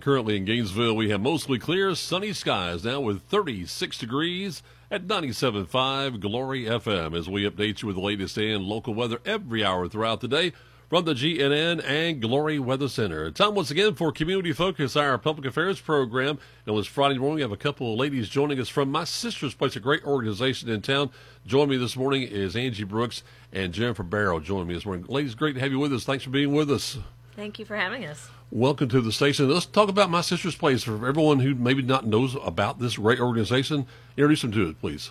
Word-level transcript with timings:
Currently 0.00 0.36
in 0.36 0.44
Gainesville, 0.44 0.96
we 0.96 1.10
have 1.10 1.20
mostly 1.20 1.58
clear, 1.58 1.94
sunny 1.94 2.32
skies 2.32 2.84
now 2.84 3.00
with 3.00 3.22
36 3.22 3.98
degrees 3.98 4.62
at 4.90 5.06
97.5 5.06 6.20
Glory 6.20 6.64
FM 6.64 7.16
as 7.16 7.28
we 7.28 7.48
update 7.48 7.82
you 7.82 7.88
with 7.88 7.96
the 7.96 8.02
latest 8.02 8.36
and 8.36 8.64
local 8.64 8.94
weather 8.94 9.20
every 9.24 9.64
hour 9.64 9.88
throughout 9.88 10.20
the 10.20 10.28
day 10.28 10.52
from 10.88 11.04
the 11.04 11.14
GNN 11.14 11.84
and 11.84 12.22
Glory 12.22 12.58
Weather 12.58 12.88
Center. 12.88 13.30
Time 13.30 13.54
once 13.54 13.70
again 13.70 13.94
for 13.94 14.12
Community 14.12 14.52
Focus, 14.52 14.96
our 14.96 15.18
public 15.18 15.46
affairs 15.46 15.80
program. 15.80 16.38
And 16.64 16.74
was 16.74 16.86
Friday 16.86 17.18
morning. 17.18 17.36
We 17.36 17.42
have 17.42 17.52
a 17.52 17.56
couple 17.56 17.92
of 17.92 17.98
ladies 17.98 18.28
joining 18.28 18.60
us 18.60 18.68
from 18.68 18.90
My 18.90 19.04
Sister's 19.04 19.54
Place, 19.54 19.76
a 19.76 19.80
great 19.80 20.04
organization 20.04 20.68
in 20.68 20.82
town. 20.82 21.10
Joining 21.46 21.70
me 21.70 21.76
this 21.76 21.96
morning 21.96 22.22
is 22.22 22.54
Angie 22.54 22.84
Brooks 22.84 23.22
and 23.52 23.72
Jennifer 23.72 24.02
Barrow 24.02 24.40
joining 24.40 24.68
me 24.68 24.74
this 24.74 24.86
morning. 24.86 25.06
Ladies, 25.08 25.34
great 25.34 25.54
to 25.54 25.60
have 25.60 25.72
you 25.72 25.78
with 25.78 25.92
us. 25.92 26.04
Thanks 26.04 26.24
for 26.24 26.30
being 26.30 26.54
with 26.54 26.70
us. 26.70 26.98
Thank 27.36 27.58
you 27.58 27.66
for 27.66 27.76
having 27.76 28.06
us. 28.06 28.30
Welcome 28.50 28.88
to 28.88 29.02
the 29.02 29.12
station. 29.12 29.50
Let's 29.50 29.66
talk 29.66 29.90
about 29.90 30.08
My 30.08 30.22
Sister's 30.22 30.56
Place 30.56 30.82
for 30.84 31.06
everyone 31.06 31.40
who 31.40 31.54
maybe 31.54 31.82
not 31.82 32.06
knows 32.06 32.34
about 32.42 32.78
this 32.78 32.96
great 32.96 33.20
organization. 33.20 33.86
Introduce 34.16 34.40
them 34.40 34.52
to 34.52 34.70
it, 34.70 34.80
please. 34.80 35.10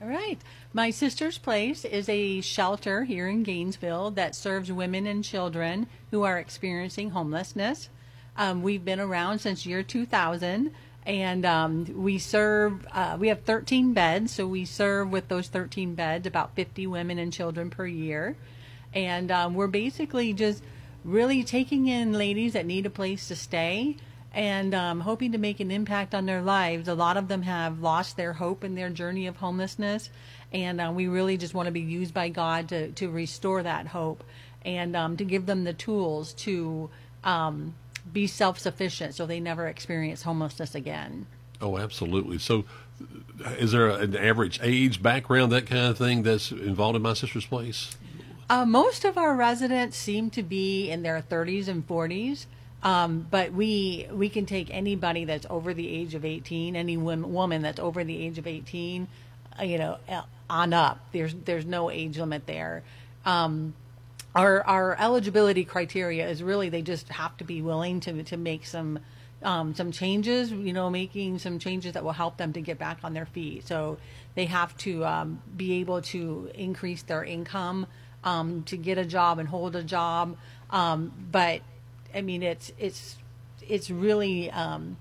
All 0.00 0.06
right. 0.06 0.38
My 0.72 0.90
Sister's 0.90 1.36
Place 1.36 1.84
is 1.84 2.08
a 2.08 2.40
shelter 2.42 3.02
here 3.02 3.26
in 3.26 3.42
Gainesville 3.42 4.12
that 4.12 4.36
serves 4.36 4.70
women 4.70 5.04
and 5.08 5.24
children 5.24 5.88
who 6.12 6.22
are 6.22 6.38
experiencing 6.38 7.10
homelessness. 7.10 7.88
Um, 8.36 8.62
we've 8.62 8.84
been 8.84 9.00
around 9.00 9.40
since 9.40 9.66
year 9.66 9.82
2000 9.82 10.72
and 11.06 11.44
um, 11.44 11.86
we 11.96 12.18
serve 12.18 12.86
uh, 12.92 13.16
we 13.18 13.28
have 13.28 13.42
13 13.42 13.94
beds 13.94 14.32
so 14.32 14.46
we 14.46 14.64
serve 14.64 15.10
with 15.10 15.26
those 15.26 15.48
13 15.48 15.94
beds 15.94 16.26
about 16.26 16.54
50 16.54 16.86
women 16.86 17.18
and 17.18 17.32
children 17.32 17.70
per 17.70 17.86
year 17.86 18.36
and 18.94 19.30
um, 19.32 19.54
we're 19.54 19.66
basically 19.66 20.32
just 20.32 20.62
really 21.04 21.44
taking 21.44 21.86
in 21.86 22.12
ladies 22.12 22.52
that 22.52 22.66
need 22.66 22.86
a 22.86 22.90
place 22.90 23.28
to 23.28 23.36
stay 23.36 23.96
and 24.32 24.74
um, 24.74 25.00
hoping 25.00 25.32
to 25.32 25.38
make 25.38 25.60
an 25.60 25.70
impact 25.70 26.14
on 26.14 26.26
their 26.26 26.42
lives. 26.42 26.88
A 26.88 26.94
lot 26.94 27.16
of 27.16 27.28
them 27.28 27.42
have 27.42 27.80
lost 27.80 28.16
their 28.16 28.34
hope 28.34 28.62
in 28.62 28.74
their 28.74 28.90
journey 28.90 29.26
of 29.26 29.36
homelessness, 29.36 30.10
and 30.52 30.80
uh, 30.80 30.92
we 30.94 31.08
really 31.08 31.36
just 31.36 31.54
want 31.54 31.66
to 31.66 31.72
be 31.72 31.80
used 31.80 32.12
by 32.12 32.28
God 32.28 32.68
to, 32.68 32.92
to 32.92 33.08
restore 33.08 33.62
that 33.62 33.88
hope 33.88 34.22
and 34.64 34.94
um, 34.96 35.16
to 35.16 35.24
give 35.24 35.46
them 35.46 35.64
the 35.64 35.72
tools 35.72 36.32
to 36.34 36.90
um, 37.24 37.74
be 38.12 38.26
self 38.26 38.58
sufficient 38.58 39.14
so 39.14 39.26
they 39.26 39.40
never 39.40 39.66
experience 39.66 40.22
homelessness 40.22 40.74
again. 40.74 41.26
Oh, 41.60 41.78
absolutely. 41.78 42.38
So, 42.38 42.64
is 43.58 43.72
there 43.72 43.88
an 43.88 44.16
average 44.16 44.60
age, 44.62 45.02
background, 45.02 45.52
that 45.52 45.66
kind 45.66 45.86
of 45.86 45.98
thing 45.98 46.22
that's 46.22 46.52
involved 46.52 46.96
in 46.96 47.02
My 47.02 47.14
Sister's 47.14 47.46
Place? 47.46 47.96
Uh, 48.50 48.64
most 48.64 49.04
of 49.04 49.18
our 49.18 49.34
residents 49.34 49.96
seem 49.96 50.30
to 50.30 50.42
be 50.42 50.90
in 50.90 51.02
their 51.02 51.20
30s 51.20 51.68
and 51.68 51.86
40s. 51.86 52.46
Um, 52.82 53.26
but 53.28 53.52
we 53.52 54.06
we 54.12 54.28
can 54.28 54.46
take 54.46 54.68
anybody 54.70 55.24
that's 55.24 55.46
over 55.50 55.74
the 55.74 55.88
age 55.88 56.14
of 56.14 56.24
18, 56.24 56.76
any 56.76 56.96
woman 56.96 57.62
that's 57.62 57.80
over 57.80 58.04
the 58.04 58.24
age 58.24 58.38
of 58.38 58.46
18, 58.46 59.08
uh, 59.58 59.64
you 59.64 59.78
know, 59.78 59.98
uh, 60.08 60.22
on 60.48 60.72
up. 60.72 61.00
There's 61.12 61.34
there's 61.44 61.66
no 61.66 61.90
age 61.90 62.18
limit 62.18 62.46
there. 62.46 62.84
Um, 63.24 63.74
our 64.34 64.62
our 64.64 64.96
eligibility 64.96 65.64
criteria 65.64 66.28
is 66.28 66.40
really 66.40 66.68
they 66.68 66.82
just 66.82 67.08
have 67.08 67.36
to 67.38 67.44
be 67.44 67.62
willing 67.62 67.98
to 68.00 68.22
to 68.22 68.36
make 68.36 68.64
some 68.64 69.00
um, 69.42 69.74
some 69.74 69.90
changes. 69.90 70.52
You 70.52 70.72
know, 70.72 70.88
making 70.88 71.40
some 71.40 71.58
changes 71.58 71.94
that 71.94 72.04
will 72.04 72.12
help 72.12 72.36
them 72.36 72.52
to 72.52 72.60
get 72.60 72.78
back 72.78 72.98
on 73.02 73.12
their 73.12 73.26
feet. 73.26 73.66
So 73.66 73.98
they 74.36 74.44
have 74.44 74.76
to 74.78 75.04
um, 75.04 75.42
be 75.56 75.80
able 75.80 76.00
to 76.02 76.48
increase 76.54 77.02
their 77.02 77.24
income 77.24 77.88
um, 78.24 78.62
to 78.64 78.76
get 78.76 78.98
a 78.98 79.04
job 79.04 79.38
and 79.38 79.48
hold 79.48 79.76
a 79.76 79.82
job. 79.82 80.36
Um, 80.70 81.12
but 81.30 81.62
I 82.14 82.22
mean, 82.22 82.42
it's 82.42 82.72
it's 82.78 83.16
it's 83.66 83.90
really 83.90 84.50
um, 84.50 84.96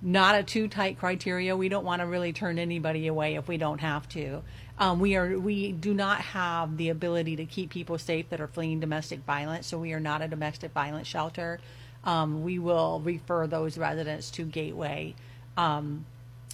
not 0.00 0.34
a 0.34 0.42
too 0.42 0.68
tight 0.68 0.98
criteria. 0.98 1.56
We 1.56 1.68
don't 1.68 1.84
want 1.84 2.00
to 2.00 2.06
really 2.06 2.32
turn 2.32 2.58
anybody 2.58 3.06
away 3.06 3.36
if 3.36 3.48
we 3.48 3.56
don't 3.56 3.80
have 3.80 4.08
to. 4.10 4.42
Um, 4.78 5.00
we 5.00 5.16
are 5.16 5.38
we 5.38 5.72
do 5.72 5.94
not 5.94 6.20
have 6.20 6.76
the 6.76 6.88
ability 6.88 7.36
to 7.36 7.44
keep 7.44 7.70
people 7.70 7.98
safe 7.98 8.28
that 8.30 8.40
are 8.40 8.48
fleeing 8.48 8.80
domestic 8.80 9.20
violence, 9.20 9.66
so 9.66 9.78
we 9.78 9.92
are 9.92 10.00
not 10.00 10.22
a 10.22 10.28
domestic 10.28 10.72
violence 10.72 11.06
shelter. 11.06 11.60
Um, 12.04 12.42
we 12.42 12.58
will 12.58 13.00
refer 13.00 13.46
those 13.46 13.78
residents 13.78 14.30
to 14.32 14.44
Gateway. 14.44 15.14
Um, 15.56 16.04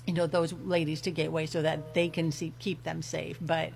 you 0.06 0.12
know 0.12 0.26
those 0.26 0.52
ladies 0.52 1.00
to 1.02 1.10
Gateway 1.10 1.46
so 1.46 1.62
that 1.62 1.94
they 1.94 2.08
can 2.08 2.32
see, 2.32 2.52
keep 2.58 2.82
them 2.82 3.02
safe, 3.02 3.38
but 3.40 3.72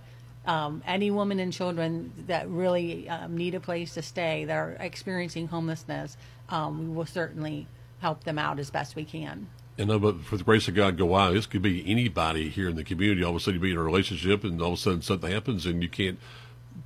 um, 0.47 0.83
any 0.87 1.11
woman 1.11 1.39
and 1.39 1.53
children 1.53 2.13
that 2.27 2.49
really 2.49 3.09
um, 3.09 3.37
need 3.37 3.55
a 3.55 3.61
place 3.61 3.95
to 3.95 4.03
stay 4.03 4.45
that 4.45 4.55
are 4.55 4.77
experiencing 4.81 5.49
homelessness, 5.49 6.17
um, 6.49 6.89
we 6.89 6.97
will 6.97 7.07
certainly 7.07 7.67
help 8.01 8.25
them 8.25 8.39
out 8.39 8.59
as 8.59 8.71
best 8.71 8.97
we 8.97 9.05
can. 9.05 9.47
And 9.79 9.91
uh, 9.91 9.99
but 9.99 10.21
for 10.23 10.37
the 10.37 10.45
grace 10.45 10.69
of 10.69 10.75
God, 10.75 10.99
go 10.99 11.15
out. 11.17 11.33
This 11.33 11.47
could 11.47 11.63
be 11.63 11.89
anybody 11.91 12.49
here 12.51 12.69
in 12.69 12.77
the 12.77 12.85
community. 12.85 13.25
All 13.25 13.31
of 13.31 13.37
a 13.37 13.41
sudden, 13.41 13.55
you 13.55 13.61
be 13.61 13.71
in 13.71 13.77
a 13.77 13.83
relationship, 13.83 14.45
and 14.45 14.61
all 14.61 14.73
of 14.73 14.79
a 14.79 14.83
sudden 14.83 15.03
something 15.03 15.31
happens, 15.31 15.65
and 15.65 15.83
you 15.83 15.89
can't 15.89 16.19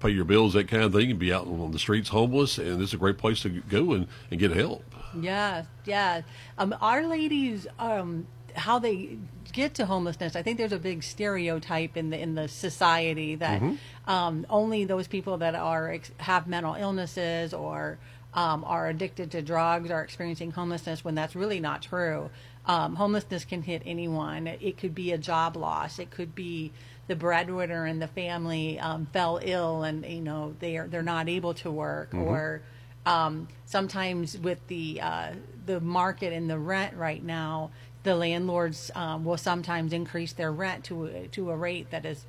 pay 0.01 0.11
your 0.11 0.25
bills, 0.25 0.53
that 0.53 0.69
kind 0.69 0.85
of 0.85 0.93
thing, 0.93 1.11
and 1.11 1.19
be 1.19 1.33
out 1.33 1.47
on 1.47 1.73
the 1.73 1.79
streets 1.79 2.11
homeless. 2.11 2.59
And 2.59 2.81
this 2.81 2.89
is 2.91 2.95
a 2.95 2.99
great 2.99 3.19
place 3.19 3.41
to 3.43 3.49
go 3.49 3.93
and, 3.93 4.07
and 4.31 4.39
get 4.39 4.53
help. 4.53 4.85
Yeah, 5.21 5.65
yeah. 5.85 6.23
Um, 6.59 6.77
our 6.81 7.07
ladies, 7.07 7.67
um, 7.79 8.27
how 8.57 8.79
they 8.79 9.19
get 9.53 9.75
to 9.75 9.87
homelessness, 9.87 10.37
I 10.37 10.43
think 10.43 10.59
there's 10.59 10.73
a 10.73 10.79
big 10.79 11.03
stereotype 11.03 11.97
in 11.97 12.11
the 12.11 12.21
in 12.21 12.35
the 12.35 12.49
society 12.49 13.37
that 13.37 13.61
mm-hmm. 13.61 14.11
um, 14.11 14.47
only 14.51 14.85
those 14.85 15.07
people 15.07 15.39
that 15.39 15.55
are 15.55 15.97
have 16.19 16.47
mental 16.47 16.75
illnesses 16.75 17.55
or 17.55 17.99
um, 18.35 18.65
are 18.65 18.89
addicted 18.89 19.31
to 19.33 19.43
drugs 19.43 19.91
are 19.91 20.03
experiencing 20.03 20.51
homelessness 20.51 21.05
when 21.05 21.15
that's 21.15 21.35
really 21.35 21.61
not 21.61 21.83
true. 21.83 22.31
Um, 22.67 22.97
homelessness 22.97 23.45
can 23.45 23.63
hit 23.63 23.83
anyone. 23.87 24.47
It 24.47 24.77
could 24.77 24.95
be 24.95 25.13
a 25.13 25.19
job 25.19 25.57
loss. 25.57 25.99
It 25.99 26.11
could 26.11 26.35
be 26.35 26.73
the 27.07 27.17
breadwinner 27.17 27.87
in 27.87 27.99
the 27.99 28.09
family 28.09 28.79
um, 28.79 29.07
fell 29.13 29.39
ill 29.43 29.85
and 29.85 30.05
you 30.05 30.21
know 30.21 30.55
they 30.59 30.77
are 30.77 30.89
they're 30.89 31.03
not 31.03 31.29
able 31.29 31.55
to 31.55 31.71
work 31.71 32.11
mm-hmm. 32.11 32.23
or 32.23 32.63
um, 33.07 33.47
sometimes 33.65 34.37
with 34.37 34.67
the 34.67 35.01
uh, 35.01 35.33
the 35.67 35.81
market 35.81 36.33
and 36.33 36.51
the 36.51 36.59
rent 36.59 36.97
right 36.97 37.23
now 37.23 37.71
the 38.07 38.15
landlords 38.15 38.91
um, 38.95 39.25
will 39.25 39.37
sometimes 39.37 39.93
increase 39.93 40.33
their 40.33 40.53
rent 40.53 40.85
to 40.85 41.29
to 41.33 41.51
a 41.51 41.57
rate 41.57 41.91
that 41.91 42.07
is 42.07 42.25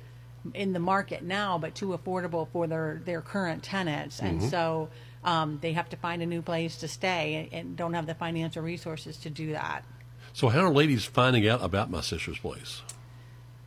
in 0.52 0.72
the 0.72 0.78
market 0.78 1.22
now, 1.22 1.56
but 1.56 1.74
too 1.74 1.96
affordable 1.96 2.48
for 2.52 2.66
their 2.66 3.00
their 3.04 3.22
current 3.22 3.62
tenants, 3.62 4.20
and 4.20 4.40
mm-hmm. 4.40 4.48
so 4.48 4.88
um, 5.24 5.58
they 5.62 5.72
have 5.72 5.88
to 5.90 5.96
find 5.96 6.20
a 6.20 6.26
new 6.26 6.42
place 6.42 6.76
to 6.78 6.88
stay 6.88 7.48
and, 7.52 7.52
and 7.52 7.76
don't 7.76 7.94
have 7.94 8.06
the 8.06 8.14
financial 8.14 8.62
resources 8.62 9.16
to 9.18 9.30
do 9.30 9.52
that. 9.52 9.84
So, 10.32 10.48
how 10.48 10.60
are 10.60 10.70
ladies 10.70 11.04
finding 11.04 11.48
out 11.48 11.62
about 11.62 11.90
my 11.90 12.00
sister's 12.00 12.38
place? 12.38 12.82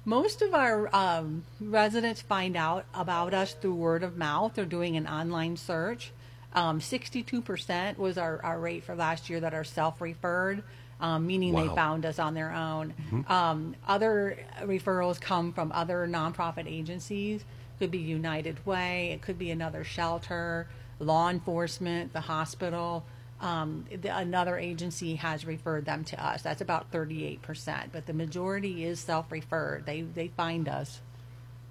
Most 0.04 0.42
of 0.42 0.54
our 0.54 0.94
um, 0.94 1.46
residents 1.62 2.22
find 2.22 2.58
out 2.58 2.86
about 2.94 3.34
us 3.34 3.54
through 3.54 3.76
word 3.76 4.04
of 4.04 4.18
mouth 4.18 4.58
or 4.60 4.66
doing 4.66 4.98
an 4.98 5.08
online 5.08 5.56
search. 5.56 6.12
Um, 6.54 6.82
62% 6.82 7.98
was 7.98 8.18
our, 8.18 8.44
our 8.44 8.60
rate 8.60 8.84
for 8.84 8.96
last 8.96 9.30
year 9.30 9.40
that 9.40 9.54
are 9.54 9.64
self 9.64 10.02
referred 10.02 10.64
um, 11.02 11.26
meaning 11.26 11.54
wow. 11.54 11.68
they 11.68 11.76
found 11.76 12.06
us 12.06 12.20
on 12.20 12.34
their 12.34 12.54
own. 12.54 12.94
Mm-hmm. 13.12 13.32
Um, 13.32 13.76
other 13.88 14.38
referrals 14.62 15.20
come 15.20 15.52
from 15.52 15.72
other 15.74 16.08
nonprofit 16.08 16.68
agencies. 16.68 17.44
Could 17.80 17.92
be 17.92 17.98
United 17.98 18.64
Way. 18.66 19.12
It 19.12 19.24
could 19.24 19.40
be 19.40 19.50
another 19.50 19.84
shelter, 19.84 20.68
law 21.00 21.30
enforcement, 21.30 22.14
the 22.14 22.22
hospital. 22.22 23.04
Um, 23.42 23.86
the, 23.90 24.16
another 24.16 24.60
agency 24.60 25.16
has 25.16 25.46
referred 25.46 25.86
them 25.86 26.04
to 26.06 26.24
us. 26.24 26.44
That's 26.44 26.62
about 26.62 26.92
38%, 26.92 27.88
but 27.92 28.06
the 28.06 28.14
majority 28.14 28.86
is 28.86 29.00
self-referred. 29.00 29.88
They 29.88 30.04
they 30.04 30.28
find 30.28 30.70
us. 30.70 31.02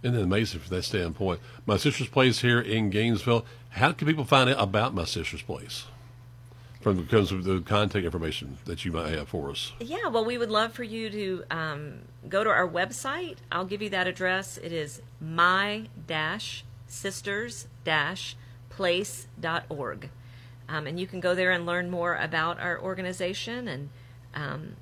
Isn't 0.03 0.19
it 0.19 0.23
amazing 0.23 0.61
from 0.61 0.75
that 0.77 0.83
standpoint? 0.83 1.41
My 1.67 1.77
sister's 1.77 2.09
place 2.09 2.41
here 2.41 2.61
in 2.61 2.91
Gainesville. 2.91 3.45
How 3.71 3.93
can 3.93 4.09
people 4.09 4.25
find 4.25 4.51
out 4.51 4.57
about 4.59 4.95
my 4.95 5.05
sister's 5.05 5.43
place? 5.43 5.85
From 6.81 6.97
because 6.97 7.31
of 7.31 7.45
the 7.45 7.61
contact 7.61 8.05
information 8.05 8.57
that 8.65 8.85
you 8.85 8.93
might 8.93 9.13
have 9.15 9.29
for 9.29 9.51
us. 9.51 9.73
Yeah, 9.81 10.09
well, 10.09 10.25
we 10.25 10.39
would 10.39 10.51
love 10.51 10.73
for 10.73 10.83
you 10.83 11.11
to 11.11 11.45
um, 11.51 11.99
go 12.29 12.43
to 12.43 12.51
our 12.51 12.67
website. 12.67 13.37
I'll 13.53 13.67
give 13.67 13.83
you 13.83 13.91
that 13.91 14.07
address. 14.07 14.57
It 14.59 14.73
is 14.73 15.03
my 15.21 15.89
sisters 16.87 17.69
place.org. 18.71 20.09
Um, 20.69 20.87
and 20.87 20.99
you 20.99 21.07
can 21.07 21.21
go 21.21 21.35
there 21.35 21.51
and 21.51 21.67
learn 21.67 21.91
more 21.91 22.17
about 22.17 22.59
our 22.61 22.81
organization 22.81 23.69
and 23.69 23.91
um, 24.35 24.77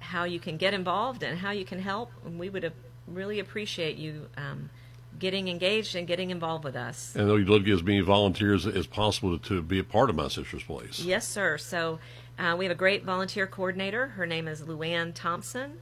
how 0.00 0.24
you 0.24 0.40
can 0.40 0.56
get 0.56 0.74
involved 0.74 1.22
and 1.22 1.38
how 1.38 1.50
you 1.50 1.64
can 1.64 1.78
help. 1.78 2.10
And 2.24 2.40
we 2.40 2.48
would 2.48 2.72
really 3.06 3.38
appreciate 3.38 3.96
you 3.96 4.28
um, 4.36 4.70
getting 5.18 5.48
engaged 5.48 5.94
and 5.94 6.06
getting 6.06 6.30
involved 6.30 6.64
with 6.64 6.76
us. 6.76 7.14
And 7.16 7.28
you'd 7.28 7.48
love 7.48 7.60
to 7.60 7.64
get 7.64 7.74
as 7.74 7.82
many 7.82 8.00
volunteers 8.00 8.66
as 8.66 8.86
possible 8.86 9.38
to 9.38 9.62
be 9.62 9.78
a 9.78 9.84
part 9.84 10.10
of 10.10 10.16
My 10.16 10.28
Sister's 10.28 10.62
Place. 10.62 11.00
Yes, 11.00 11.26
sir. 11.26 11.58
So 11.58 11.98
uh, 12.38 12.54
we 12.58 12.64
have 12.64 12.72
a 12.72 12.76
great 12.76 13.04
volunteer 13.04 13.46
coordinator. 13.46 14.08
Her 14.08 14.26
name 14.26 14.46
is 14.48 14.62
Luann 14.62 15.12
Thompson. 15.14 15.80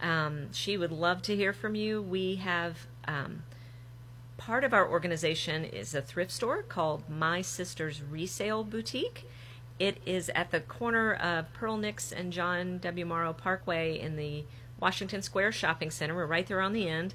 Um, 0.00 0.52
she 0.52 0.76
would 0.76 0.92
love 0.92 1.22
to 1.22 1.36
hear 1.36 1.52
from 1.52 1.74
you. 1.74 2.00
We 2.00 2.36
have 2.36 2.78
um, 3.06 3.42
part 4.38 4.64
of 4.64 4.72
our 4.72 4.88
organization 4.88 5.64
is 5.64 5.94
a 5.94 6.00
thrift 6.00 6.30
store 6.30 6.62
called 6.62 7.08
My 7.10 7.42
Sister's 7.42 8.00
Resale 8.02 8.64
Boutique. 8.64 9.28
it 9.78 9.98
is 10.06 10.30
at 10.34 10.50
the 10.50 10.60
corner 10.60 11.12
of 11.14 11.52
Pearl 11.52 11.76
Nix 11.76 12.12
and 12.12 12.32
John 12.32 12.78
W. 12.78 13.04
Morrow 13.04 13.32
Parkway 13.34 13.98
in 13.98 14.16
the 14.16 14.44
Washington 14.78 15.20
Square 15.20 15.52
Shopping 15.52 15.90
Center. 15.90 16.14
We're 16.14 16.26
right 16.26 16.46
there 16.46 16.60
on 16.62 16.72
the 16.72 16.88
end. 16.88 17.14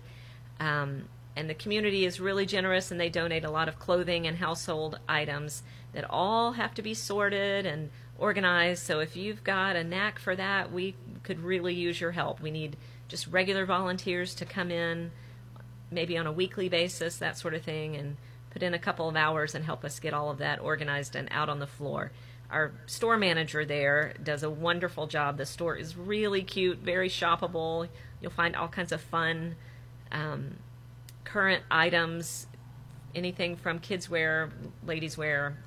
Um, 0.59 1.05
and 1.35 1.49
the 1.49 1.53
community 1.53 2.05
is 2.05 2.19
really 2.19 2.45
generous 2.45 2.91
and 2.91 2.99
they 2.99 3.09
donate 3.09 3.43
a 3.43 3.51
lot 3.51 3.67
of 3.67 3.77
clothing 3.77 4.25
and 4.25 4.37
household 4.37 4.99
items 5.07 5.63
that 5.93 6.09
all 6.09 6.53
have 6.53 6.73
to 6.75 6.81
be 6.81 6.93
sorted 6.93 7.65
and 7.65 7.89
organized. 8.17 8.83
So 8.83 8.99
if 8.99 9.15
you've 9.15 9.43
got 9.43 9.75
a 9.75 9.83
knack 9.83 10.19
for 10.19 10.35
that, 10.35 10.71
we 10.71 10.95
could 11.23 11.39
really 11.41 11.73
use 11.73 11.99
your 11.99 12.11
help. 12.11 12.39
We 12.39 12.51
need 12.51 12.77
just 13.07 13.27
regular 13.27 13.65
volunteers 13.65 14.33
to 14.35 14.45
come 14.45 14.71
in, 14.71 15.11
maybe 15.91 16.17
on 16.17 16.25
a 16.25 16.31
weekly 16.31 16.69
basis, 16.69 17.17
that 17.17 17.37
sort 17.37 17.53
of 17.53 17.63
thing, 17.63 17.95
and 17.95 18.15
put 18.49 18.63
in 18.63 18.73
a 18.73 18.79
couple 18.79 19.09
of 19.09 19.17
hours 19.17 19.53
and 19.53 19.65
help 19.65 19.83
us 19.83 19.99
get 19.99 20.13
all 20.13 20.29
of 20.29 20.37
that 20.37 20.59
organized 20.61 21.15
and 21.15 21.27
out 21.31 21.49
on 21.49 21.59
the 21.59 21.67
floor. 21.67 22.11
Our 22.49 22.71
store 22.85 23.17
manager 23.17 23.65
there 23.65 24.13
does 24.23 24.43
a 24.43 24.49
wonderful 24.49 25.07
job. 25.07 25.37
The 25.37 25.45
store 25.45 25.75
is 25.75 25.97
really 25.97 26.43
cute, 26.43 26.77
very 26.77 27.09
shoppable. 27.09 27.89
You'll 28.21 28.31
find 28.31 28.55
all 28.55 28.69
kinds 28.69 28.93
of 28.93 29.01
fun 29.01 29.55
um, 30.11 30.55
current 31.25 31.63
items, 31.69 32.47
anything 33.13 33.57
from 33.57 33.79
kids 33.79 34.09
wear, 34.09 34.51
ladies 34.85 35.17
wear, 35.17 35.57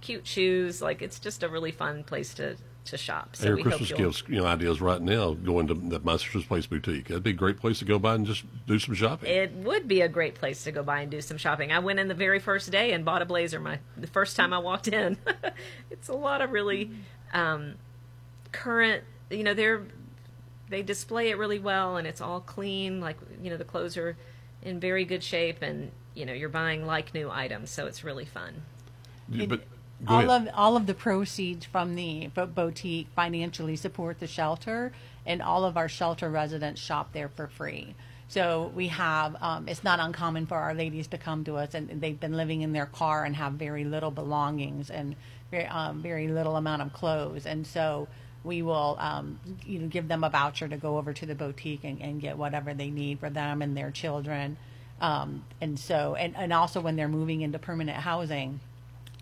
cute 0.00 0.26
shoes. 0.26 0.80
Like 0.80 1.02
it's 1.02 1.18
just 1.18 1.42
a 1.42 1.48
really 1.48 1.72
fun 1.72 2.04
place 2.04 2.34
to 2.34 2.56
to 2.86 2.96
shop. 2.96 3.34
So 3.34 3.48
Your 3.48 3.58
Christmas 3.58 3.90
gifts, 3.90 4.22
you 4.28 4.36
know, 4.36 4.46
ideas 4.46 4.80
right 4.80 5.00
now 5.00 5.34
going 5.34 5.66
to 5.66 5.74
the 5.74 5.98
My 6.00 6.16
Sister's 6.16 6.44
Place 6.44 6.66
boutique. 6.66 7.08
That'd 7.08 7.22
be 7.22 7.30
a 7.30 7.32
great 7.34 7.58
place 7.58 7.80
to 7.80 7.84
go 7.84 7.98
by 7.98 8.14
and 8.14 8.24
just 8.24 8.44
do 8.66 8.78
some 8.78 8.94
shopping. 8.94 9.28
It 9.28 9.52
would 9.54 9.88
be 9.88 10.00
a 10.02 10.08
great 10.08 10.36
place 10.36 10.64
to 10.64 10.72
go 10.72 10.82
by 10.82 11.00
and 11.00 11.10
do 11.10 11.20
some 11.20 11.36
shopping. 11.36 11.72
I 11.72 11.80
went 11.80 11.98
in 11.98 12.08
the 12.08 12.14
very 12.14 12.38
first 12.38 12.70
day 12.70 12.92
and 12.92 13.04
bought 13.04 13.22
a 13.22 13.24
blazer. 13.24 13.60
My 13.60 13.80
the 13.96 14.06
first 14.06 14.36
time 14.36 14.52
I 14.52 14.58
walked 14.58 14.88
in. 14.88 15.16
it's 15.90 16.08
a 16.08 16.14
lot 16.14 16.40
of 16.40 16.52
really 16.52 16.90
um, 17.32 17.74
current. 18.52 19.04
You 19.30 19.42
know, 19.42 19.54
they're 19.54 19.82
they 20.68 20.82
display 20.82 21.30
it 21.30 21.38
really 21.38 21.58
well 21.58 21.96
and 21.96 22.06
it's 22.06 22.20
all 22.20 22.40
clean. 22.40 23.00
Like 23.00 23.16
you 23.42 23.50
know, 23.50 23.56
the 23.56 23.64
clothes 23.64 23.96
are 23.96 24.16
in 24.66 24.80
very 24.80 25.04
good 25.04 25.22
shape 25.22 25.62
and 25.62 25.92
you 26.14 26.26
know 26.26 26.32
you're 26.32 26.48
buying 26.48 26.84
like 26.84 27.14
new 27.14 27.30
items, 27.30 27.70
so 27.70 27.86
it's 27.86 28.02
really 28.04 28.24
fun. 28.24 28.62
but 29.46 29.60
all 30.06 30.30
of 30.30 30.48
all 30.54 30.76
of 30.76 30.86
the 30.86 30.94
proceeds 30.94 31.64
from 31.64 31.94
the 31.94 32.28
boutique 32.54 33.08
financially 33.14 33.76
support 33.76 34.18
the 34.18 34.26
shelter, 34.26 34.92
and 35.24 35.40
all 35.40 35.64
of 35.64 35.76
our 35.76 35.88
shelter 35.88 36.28
residents 36.28 36.80
shop 36.80 37.12
there 37.12 37.28
for 37.28 37.46
free. 37.46 37.94
So 38.28 38.72
we 38.74 38.88
have 38.88 39.36
um, 39.40 39.68
it's 39.68 39.84
not 39.84 40.00
uncommon 40.00 40.46
for 40.46 40.56
our 40.56 40.74
ladies 40.74 41.06
to 41.08 41.18
come 41.18 41.44
to 41.44 41.56
us, 41.56 41.74
and 41.74 42.00
they've 42.00 42.18
been 42.18 42.36
living 42.36 42.62
in 42.62 42.72
their 42.72 42.86
car 42.86 43.24
and 43.24 43.36
have 43.36 43.52
very 43.52 43.84
little 43.84 44.10
belongings 44.10 44.90
and 44.90 45.14
very 45.50 45.66
um, 45.66 46.02
very 46.02 46.28
little 46.28 46.56
amount 46.56 46.82
of 46.82 46.92
clothes, 46.92 47.46
and 47.46 47.66
so 47.66 48.08
we 48.46 48.62
will 48.62 48.96
um, 48.98 49.38
you 49.66 49.78
know 49.78 49.88
give 49.88 50.08
them 50.08 50.24
a 50.24 50.30
voucher 50.30 50.68
to 50.68 50.76
go 50.76 50.96
over 50.96 51.12
to 51.12 51.26
the 51.26 51.34
boutique 51.34 51.84
and, 51.84 52.00
and 52.00 52.20
get 52.20 52.38
whatever 52.38 52.72
they 52.72 52.90
need 52.90 53.20
for 53.20 53.28
them 53.28 53.60
and 53.60 53.76
their 53.76 53.90
children. 53.90 54.56
Um, 55.00 55.44
and 55.60 55.78
so 55.78 56.14
and, 56.14 56.34
and 56.36 56.52
also 56.52 56.80
when 56.80 56.96
they're 56.96 57.08
moving 57.08 57.42
into 57.42 57.58
permanent 57.58 57.98
housing 57.98 58.60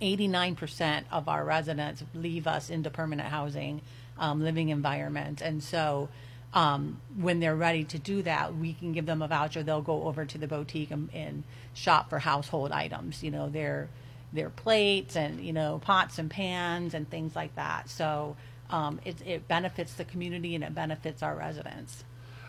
89% 0.01 1.05
of 1.11 1.29
our 1.29 1.45
residents 1.45 2.05
leave 2.15 2.47
us 2.47 2.69
into 2.71 2.91
permanent 2.91 3.29
housing 3.29 3.81
um, 4.19 4.43
living 4.43 4.69
environments 4.69 5.43
And 5.43 5.63
so 5.63 6.09
um, 6.53 7.01
when 7.19 7.41
they're 7.41 7.57
ready 7.57 7.83
to 7.85 7.99
do 7.99 8.23
that, 8.23 8.57
we 8.57 8.75
can 8.75 8.93
give 8.93 9.07
them 9.07 9.23
a 9.23 9.29
voucher. 9.29 9.65
They'll 9.65 9.83
go 9.83 10.05
over 10.05 10.25
to 10.25 10.39
the 10.39 10.47
boutique 10.47 10.93
and, 10.93 11.09
and 11.13 11.43
shop 11.75 12.11
for 12.11 12.21
household 12.21 12.71
items, 12.71 13.25
you 13.25 13.33
know, 13.33 13.49
their, 13.49 13.89
their 14.33 14.51
plates 14.51 15.17
and, 15.17 15.41
you 15.41 15.53
know, 15.53 15.81
pots 15.83 16.19
and 16.21 16.31
pans 16.31 16.95
and 16.95 17.11
things 17.11 17.35
like 17.35 17.57
that. 17.57 17.91
So 17.91 18.37
um, 18.71 19.01
it, 19.05 19.17
it 19.27 19.49
benefits 19.49 19.95
the 19.95 20.05
community 20.05 20.55
and 20.55 20.65
it 20.65 20.75
benefits 20.75 21.23
our 21.23 21.35
residents. 21.35 22.05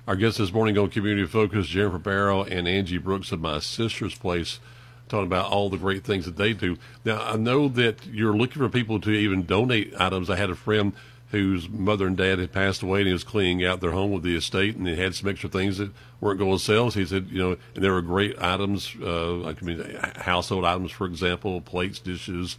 Our 0.07 0.15
guests 0.15 0.37
this 0.37 0.53
morning 0.53 0.77
on 0.77 0.89
Community 0.89 1.25
Focus, 1.25 1.67
Jennifer 1.67 1.97
Barrow 1.97 2.43
and 2.43 2.67
Angie 2.67 2.99
Brooks 2.99 3.31
of 3.31 3.41
My 3.41 3.59
Sister's 3.59 4.15
Place 4.15 4.59
talking 5.07 5.27
about 5.27 5.51
all 5.51 5.69
the 5.69 5.77
great 5.77 6.03
things 6.03 6.25
that 6.25 6.37
they 6.37 6.53
do. 6.53 6.77
Now, 7.03 7.21
I 7.21 7.35
know 7.35 7.67
that 7.69 8.05
you're 8.05 8.35
looking 8.35 8.61
for 8.61 8.69
people 8.69 8.99
to 9.01 9.11
even 9.11 9.45
donate 9.45 9.93
items. 9.99 10.29
I 10.29 10.35
had 10.35 10.49
a 10.49 10.55
friend 10.55 10.93
whose 11.31 11.67
mother 11.67 12.07
and 12.07 12.15
dad 12.15 12.39
had 12.39 12.51
passed 12.51 12.81
away 12.81 12.99
and 12.99 13.07
he 13.07 13.13
was 13.13 13.23
cleaning 13.23 13.65
out 13.65 13.81
their 13.81 13.91
home 13.91 14.11
with 14.11 14.23
the 14.23 14.35
estate 14.35 14.75
and 14.75 14.87
he 14.87 14.95
had 14.95 15.15
some 15.15 15.29
extra 15.29 15.49
things 15.49 15.77
that 15.79 15.91
weren't 16.21 16.39
going 16.39 16.57
to 16.57 16.63
sell. 16.63 16.91
So 16.91 16.99
he 16.99 17.05
said, 17.05 17.27
you 17.29 17.41
know, 17.41 17.57
and 17.73 17.83
there 17.83 17.93
were 17.93 18.01
great 18.01 18.39
items, 18.39 18.95
uh, 19.01 19.43
I 19.47 19.55
mean, 19.61 19.83
household 20.15 20.65
items, 20.65 20.91
for 20.91 21.07
example, 21.07 21.61
plates, 21.61 21.99
dishes, 21.99 22.57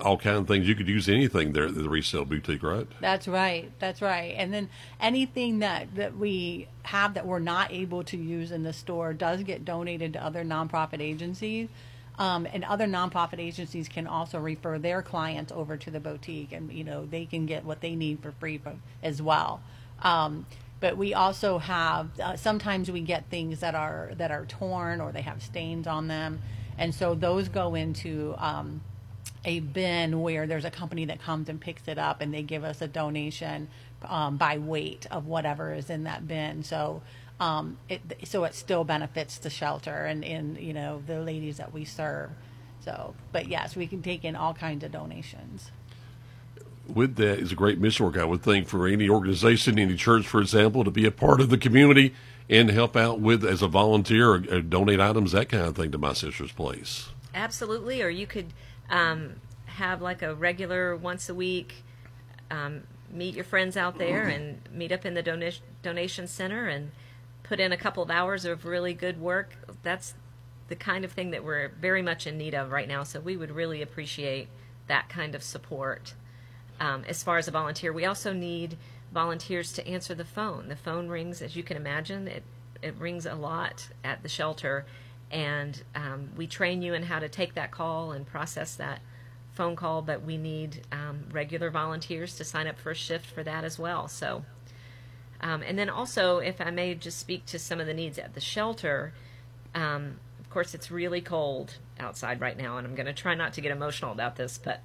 all 0.00 0.16
kind 0.16 0.36
of 0.36 0.48
things. 0.48 0.68
You 0.68 0.74
could 0.74 0.88
use 0.88 1.08
anything 1.08 1.52
there 1.52 1.66
at 1.66 1.74
the 1.74 1.88
resale 1.88 2.24
boutique, 2.24 2.62
right? 2.62 2.86
That's 3.00 3.28
right. 3.28 3.70
That's 3.78 4.02
right. 4.02 4.34
And 4.36 4.52
then 4.52 4.68
anything 5.00 5.60
that 5.60 5.94
that 5.94 6.16
we 6.16 6.68
have 6.84 7.14
that 7.14 7.26
we're 7.26 7.38
not 7.38 7.72
able 7.72 8.04
to 8.04 8.16
use 8.16 8.50
in 8.52 8.62
the 8.62 8.72
store 8.72 9.12
does 9.12 9.42
get 9.42 9.64
donated 9.64 10.12
to 10.14 10.24
other 10.24 10.44
nonprofit 10.44 11.00
agencies. 11.00 11.68
Um, 12.18 12.46
and 12.52 12.62
other 12.64 12.86
nonprofit 12.86 13.38
agencies 13.38 13.88
can 13.88 14.06
also 14.06 14.38
refer 14.38 14.78
their 14.78 15.00
clients 15.00 15.50
over 15.50 15.78
to 15.78 15.90
the 15.90 15.98
boutique, 15.98 16.52
and 16.52 16.70
you 16.70 16.84
know 16.84 17.06
they 17.06 17.24
can 17.24 17.46
get 17.46 17.64
what 17.64 17.80
they 17.80 17.94
need 17.94 18.20
for 18.20 18.32
free 18.32 18.58
from, 18.58 18.82
as 19.02 19.22
well. 19.22 19.62
Um, 20.02 20.46
but 20.78 20.96
we 20.96 21.14
also 21.14 21.58
have 21.58 22.20
uh, 22.20 22.36
sometimes 22.36 22.90
we 22.90 23.00
get 23.00 23.30
things 23.30 23.60
that 23.60 23.74
are 23.74 24.10
that 24.18 24.30
are 24.30 24.44
torn 24.44 25.00
or 25.00 25.10
they 25.10 25.22
have 25.22 25.42
stains 25.42 25.86
on 25.86 26.08
them, 26.08 26.42
and 26.76 26.94
so 26.94 27.14
those 27.14 27.48
go 27.48 27.74
into 27.74 28.34
um, 28.36 28.82
a 29.44 29.60
bin 29.60 30.22
where 30.22 30.46
there's 30.46 30.64
a 30.64 30.70
company 30.70 31.04
that 31.06 31.20
comes 31.20 31.48
and 31.48 31.60
picks 31.60 31.88
it 31.88 31.98
up 31.98 32.20
and 32.20 32.32
they 32.32 32.42
give 32.42 32.64
us 32.64 32.80
a 32.80 32.86
donation 32.88 33.68
um, 34.04 34.36
by 34.36 34.58
weight 34.58 35.06
of 35.10 35.26
whatever 35.26 35.72
is 35.72 35.90
in 35.90 36.04
that 36.04 36.26
bin. 36.26 36.62
So 36.62 37.02
um, 37.40 37.78
it 37.88 38.00
so 38.24 38.44
it 38.44 38.54
still 38.54 38.84
benefits 38.84 39.38
the 39.38 39.50
shelter 39.50 40.04
and 40.04 40.22
in 40.22 40.56
you 40.56 40.72
know 40.72 41.02
the 41.06 41.20
ladies 41.20 41.56
that 41.56 41.72
we 41.72 41.84
serve. 41.84 42.30
So, 42.84 43.14
but 43.30 43.48
yes, 43.48 43.76
we 43.76 43.86
can 43.86 44.02
take 44.02 44.24
in 44.24 44.36
all 44.36 44.54
kinds 44.54 44.84
of 44.84 44.92
donations. 44.92 45.70
With 46.88 47.14
that 47.16 47.38
is 47.38 47.52
a 47.52 47.54
great 47.54 47.78
mission 47.78 48.06
work, 48.06 48.18
I 48.18 48.24
would 48.24 48.42
think, 48.42 48.66
for 48.66 48.88
any 48.88 49.08
organization, 49.08 49.78
any 49.78 49.96
church, 49.96 50.26
for 50.26 50.40
example, 50.40 50.82
to 50.82 50.90
be 50.90 51.06
a 51.06 51.12
part 51.12 51.40
of 51.40 51.48
the 51.48 51.58
community 51.58 52.12
and 52.50 52.70
help 52.70 52.96
out 52.96 53.20
with 53.20 53.44
as 53.44 53.62
a 53.62 53.68
volunteer 53.68 54.30
or, 54.30 54.44
or 54.50 54.60
donate 54.60 55.00
items, 55.00 55.30
that 55.30 55.48
kind 55.48 55.64
of 55.64 55.76
thing 55.76 55.92
to 55.92 55.98
my 55.98 56.12
sister's 56.12 56.50
place. 56.50 57.10
Absolutely, 57.34 58.02
or 58.02 58.08
you 58.08 58.26
could 58.26 58.52
um, 58.90 59.34
have 59.66 60.02
like 60.02 60.22
a 60.22 60.34
regular 60.34 60.96
once 60.96 61.28
a 61.28 61.34
week 61.34 61.84
um, 62.52 62.82
meet 63.10 63.34
your 63.34 63.44
friends 63.44 63.76
out 63.76 63.98
there 63.98 64.28
and 64.28 64.60
meet 64.70 64.92
up 64.92 65.04
in 65.04 65.14
the 65.14 65.22
donation 65.22 65.64
donation 65.82 66.26
center 66.26 66.68
and 66.68 66.92
put 67.42 67.58
in 67.58 67.72
a 67.72 67.76
couple 67.76 68.02
of 68.02 68.10
hours 68.10 68.44
of 68.44 68.64
really 68.64 68.94
good 68.94 69.20
work. 69.20 69.54
That's 69.82 70.14
the 70.68 70.76
kind 70.76 71.04
of 71.04 71.12
thing 71.12 71.30
that 71.32 71.42
we're 71.42 71.68
very 71.68 72.02
much 72.02 72.26
in 72.26 72.38
need 72.38 72.54
of 72.54 72.70
right 72.70 72.86
now. 72.86 73.02
So 73.02 73.20
we 73.20 73.36
would 73.36 73.50
really 73.50 73.82
appreciate 73.82 74.48
that 74.86 75.08
kind 75.08 75.34
of 75.34 75.42
support. 75.42 76.14
Um, 76.78 77.04
as 77.08 77.22
far 77.22 77.38
as 77.38 77.48
a 77.48 77.50
volunteer, 77.50 77.92
we 77.92 78.04
also 78.04 78.32
need 78.32 78.76
volunteers 79.12 79.72
to 79.74 79.86
answer 79.86 80.14
the 80.14 80.24
phone. 80.24 80.68
The 80.68 80.76
phone 80.76 81.08
rings, 81.08 81.42
as 81.42 81.56
you 81.56 81.62
can 81.62 81.76
imagine, 81.76 82.28
it 82.28 82.44
it 82.82 82.94
rings 82.98 83.26
a 83.26 83.34
lot 83.34 83.88
at 84.02 84.22
the 84.22 84.28
shelter, 84.28 84.84
and 85.32 85.82
um, 85.94 86.28
we 86.36 86.46
train 86.46 86.82
you 86.82 86.94
in 86.94 87.02
how 87.02 87.18
to 87.18 87.28
take 87.28 87.54
that 87.54 87.70
call 87.70 88.12
and 88.12 88.26
process 88.26 88.76
that 88.76 89.00
phone 89.52 89.76
call, 89.76 90.02
but 90.02 90.22
we 90.22 90.36
need 90.36 90.82
um, 90.92 91.24
regular 91.32 91.70
volunteers 91.70 92.36
to 92.36 92.44
sign 92.44 92.66
up 92.66 92.78
for 92.78 92.90
a 92.90 92.94
shift 92.94 93.26
for 93.26 93.42
that 93.42 93.64
as 93.64 93.78
well. 93.78 94.08
So, 94.08 94.44
um, 95.40 95.62
and 95.62 95.78
then 95.78 95.90
also, 95.90 96.38
if 96.38 96.60
I 96.60 96.70
may 96.70 96.94
just 96.94 97.18
speak 97.18 97.46
to 97.46 97.58
some 97.58 97.80
of 97.80 97.86
the 97.86 97.94
needs 97.94 98.18
at 98.18 98.34
the 98.34 98.40
shelter, 98.40 99.12
um, 99.74 100.18
of 100.38 100.50
course, 100.50 100.74
it's 100.74 100.90
really 100.90 101.20
cold 101.20 101.76
outside 101.98 102.40
right 102.40 102.56
now, 102.56 102.76
and 102.76 102.86
I'm 102.86 102.94
going 102.94 103.06
to 103.06 103.12
try 103.12 103.34
not 103.34 103.54
to 103.54 103.60
get 103.60 103.72
emotional 103.72 104.12
about 104.12 104.36
this, 104.36 104.58
but 104.58 104.80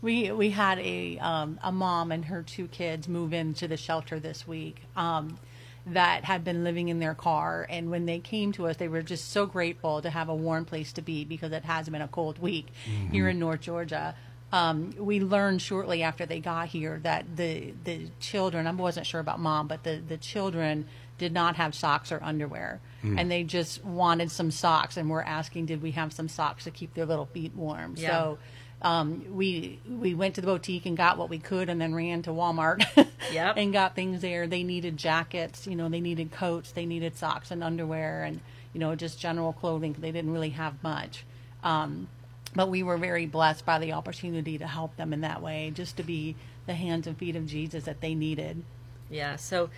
we 0.00 0.32
we 0.32 0.50
had 0.50 0.80
a 0.80 1.18
um, 1.18 1.60
a 1.62 1.70
mom 1.70 2.10
and 2.10 2.24
her 2.24 2.42
two 2.42 2.66
kids 2.66 3.08
move 3.08 3.32
into 3.32 3.68
the 3.68 3.76
shelter 3.76 4.18
this 4.18 4.46
week. 4.46 4.82
Um, 4.96 5.38
that 5.86 6.24
had 6.24 6.44
been 6.44 6.64
living 6.64 6.88
in 6.88 7.00
their 7.00 7.14
car. 7.14 7.66
And 7.68 7.90
when 7.90 8.06
they 8.06 8.18
came 8.18 8.52
to 8.52 8.66
us, 8.66 8.76
they 8.76 8.88
were 8.88 9.02
just 9.02 9.30
so 9.30 9.46
grateful 9.46 10.02
to 10.02 10.10
have 10.10 10.28
a 10.28 10.34
warm 10.34 10.64
place 10.64 10.92
to 10.94 11.02
be 11.02 11.24
because 11.24 11.52
it 11.52 11.64
has 11.64 11.88
been 11.88 12.02
a 12.02 12.08
cold 12.08 12.38
week 12.38 12.68
mm-hmm. 12.86 13.12
here 13.12 13.28
in 13.28 13.38
North 13.38 13.60
Georgia. 13.60 14.14
Um, 14.52 14.94
we 14.98 15.18
learned 15.18 15.62
shortly 15.62 16.02
after 16.02 16.26
they 16.26 16.38
got 16.38 16.68
here 16.68 17.00
that 17.04 17.36
the 17.36 17.72
the 17.84 18.08
children 18.20 18.66
I 18.66 18.72
wasn't 18.72 19.06
sure 19.06 19.20
about 19.20 19.40
mom, 19.40 19.66
but 19.66 19.82
the 19.82 20.02
the 20.06 20.18
children 20.18 20.86
did 21.16 21.32
not 21.32 21.56
have 21.56 21.74
socks 21.74 22.12
or 22.12 22.22
underwear, 22.22 22.80
mm. 23.02 23.18
and 23.18 23.30
they 23.30 23.44
just 23.44 23.82
wanted 23.82 24.30
some 24.30 24.50
socks, 24.50 24.98
and 24.98 25.08
we're 25.08 25.22
asking, 25.22 25.66
did 25.66 25.80
we 25.80 25.92
have 25.92 26.12
some 26.12 26.28
socks 26.28 26.64
to 26.64 26.70
keep 26.70 26.92
their 26.94 27.06
little 27.06 27.26
feet 27.26 27.54
warm? 27.54 27.94
Yeah. 27.96 28.10
So 28.10 28.38
um, 28.82 29.24
we 29.30 29.78
we 29.88 30.12
went 30.12 30.34
to 30.34 30.40
the 30.40 30.46
boutique 30.48 30.86
and 30.86 30.96
got 30.96 31.16
what 31.16 31.30
we 31.30 31.38
could, 31.38 31.68
and 31.68 31.80
then 31.80 31.94
ran 31.94 32.22
to 32.22 32.30
Walmart 32.30 32.84
yep. 33.32 33.56
and 33.56 33.72
got 33.72 33.94
things 33.94 34.20
there. 34.20 34.46
They 34.46 34.64
needed 34.64 34.96
jackets, 34.96 35.66
you 35.66 35.76
know, 35.76 35.88
they 35.88 36.00
needed 36.00 36.32
coats, 36.32 36.72
they 36.72 36.84
needed 36.84 37.16
socks 37.16 37.52
and 37.52 37.62
underwear, 37.62 38.24
and 38.24 38.40
you 38.72 38.80
know, 38.80 38.94
just 38.96 39.20
general 39.20 39.52
clothing. 39.52 39.94
They 39.98 40.10
didn't 40.10 40.32
really 40.32 40.50
have 40.50 40.82
much. 40.82 41.24
Um, 41.62 42.08
but 42.54 42.68
we 42.68 42.82
were 42.82 42.98
very 42.98 43.24
blessed 43.24 43.64
by 43.64 43.78
the 43.78 43.92
opportunity 43.92 44.58
to 44.58 44.66
help 44.66 44.96
them 44.96 45.12
in 45.12 45.20
that 45.20 45.40
way, 45.40 45.70
just 45.72 45.96
to 45.98 46.02
be 46.02 46.34
the 46.66 46.74
hands 46.74 47.06
and 47.06 47.16
feet 47.16 47.36
of 47.36 47.46
Jesus 47.46 47.84
that 47.84 48.00
they 48.00 48.14
needed. 48.14 48.64
Yeah. 49.08 49.36
So, 49.36 49.70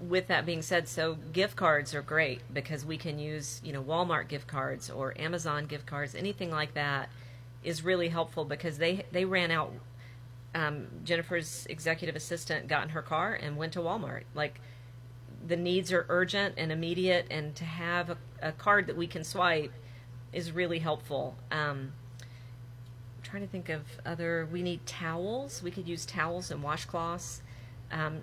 with 0.00 0.28
that 0.28 0.46
being 0.46 0.62
said, 0.62 0.86
so 0.86 1.14
gift 1.32 1.56
cards 1.56 1.92
are 1.92 2.02
great 2.02 2.40
because 2.52 2.84
we 2.84 2.98
can 2.98 3.18
use, 3.18 3.60
you 3.64 3.72
know, 3.72 3.82
Walmart 3.82 4.28
gift 4.28 4.46
cards 4.46 4.90
or 4.90 5.12
Amazon 5.18 5.66
gift 5.66 5.86
cards, 5.86 6.14
anything 6.14 6.52
like 6.52 6.74
that 6.74 7.08
is 7.64 7.82
really 7.82 8.08
helpful 8.08 8.44
because 8.44 8.78
they 8.78 9.04
they 9.12 9.24
ran 9.24 9.50
out. 9.50 9.72
Um, 10.54 10.86
Jennifer's 11.02 11.66
executive 11.68 12.14
assistant 12.14 12.68
got 12.68 12.84
in 12.84 12.88
her 12.90 13.02
car 13.02 13.34
and 13.34 13.56
went 13.56 13.72
to 13.72 13.80
Walmart. 13.80 14.22
Like 14.34 14.60
the 15.46 15.56
needs 15.56 15.92
are 15.92 16.06
urgent 16.08 16.54
and 16.56 16.70
immediate, 16.70 17.26
and 17.30 17.54
to 17.56 17.64
have 17.64 18.10
a, 18.10 18.16
a 18.40 18.52
card 18.52 18.86
that 18.86 18.96
we 18.96 19.06
can 19.06 19.24
swipe 19.24 19.72
is 20.32 20.52
really 20.52 20.78
helpful. 20.78 21.36
Um, 21.50 21.92
trying 23.22 23.42
to 23.42 23.48
think 23.48 23.68
of 23.68 23.82
other. 24.06 24.48
We 24.50 24.62
need 24.62 24.86
towels. 24.86 25.62
We 25.62 25.70
could 25.70 25.88
use 25.88 26.06
towels 26.06 26.50
and 26.50 26.62
washcloths. 26.62 27.40
Um, 27.90 28.22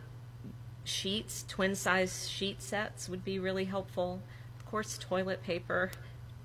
sheets, 0.83 1.43
twin 1.47 1.75
size 1.75 2.29
sheet 2.29 2.61
sets 2.61 3.09
would 3.09 3.23
be 3.23 3.39
really 3.39 3.65
helpful. 3.65 4.21
Of 4.59 4.65
course, 4.65 4.97
toilet 4.97 5.43
paper, 5.43 5.91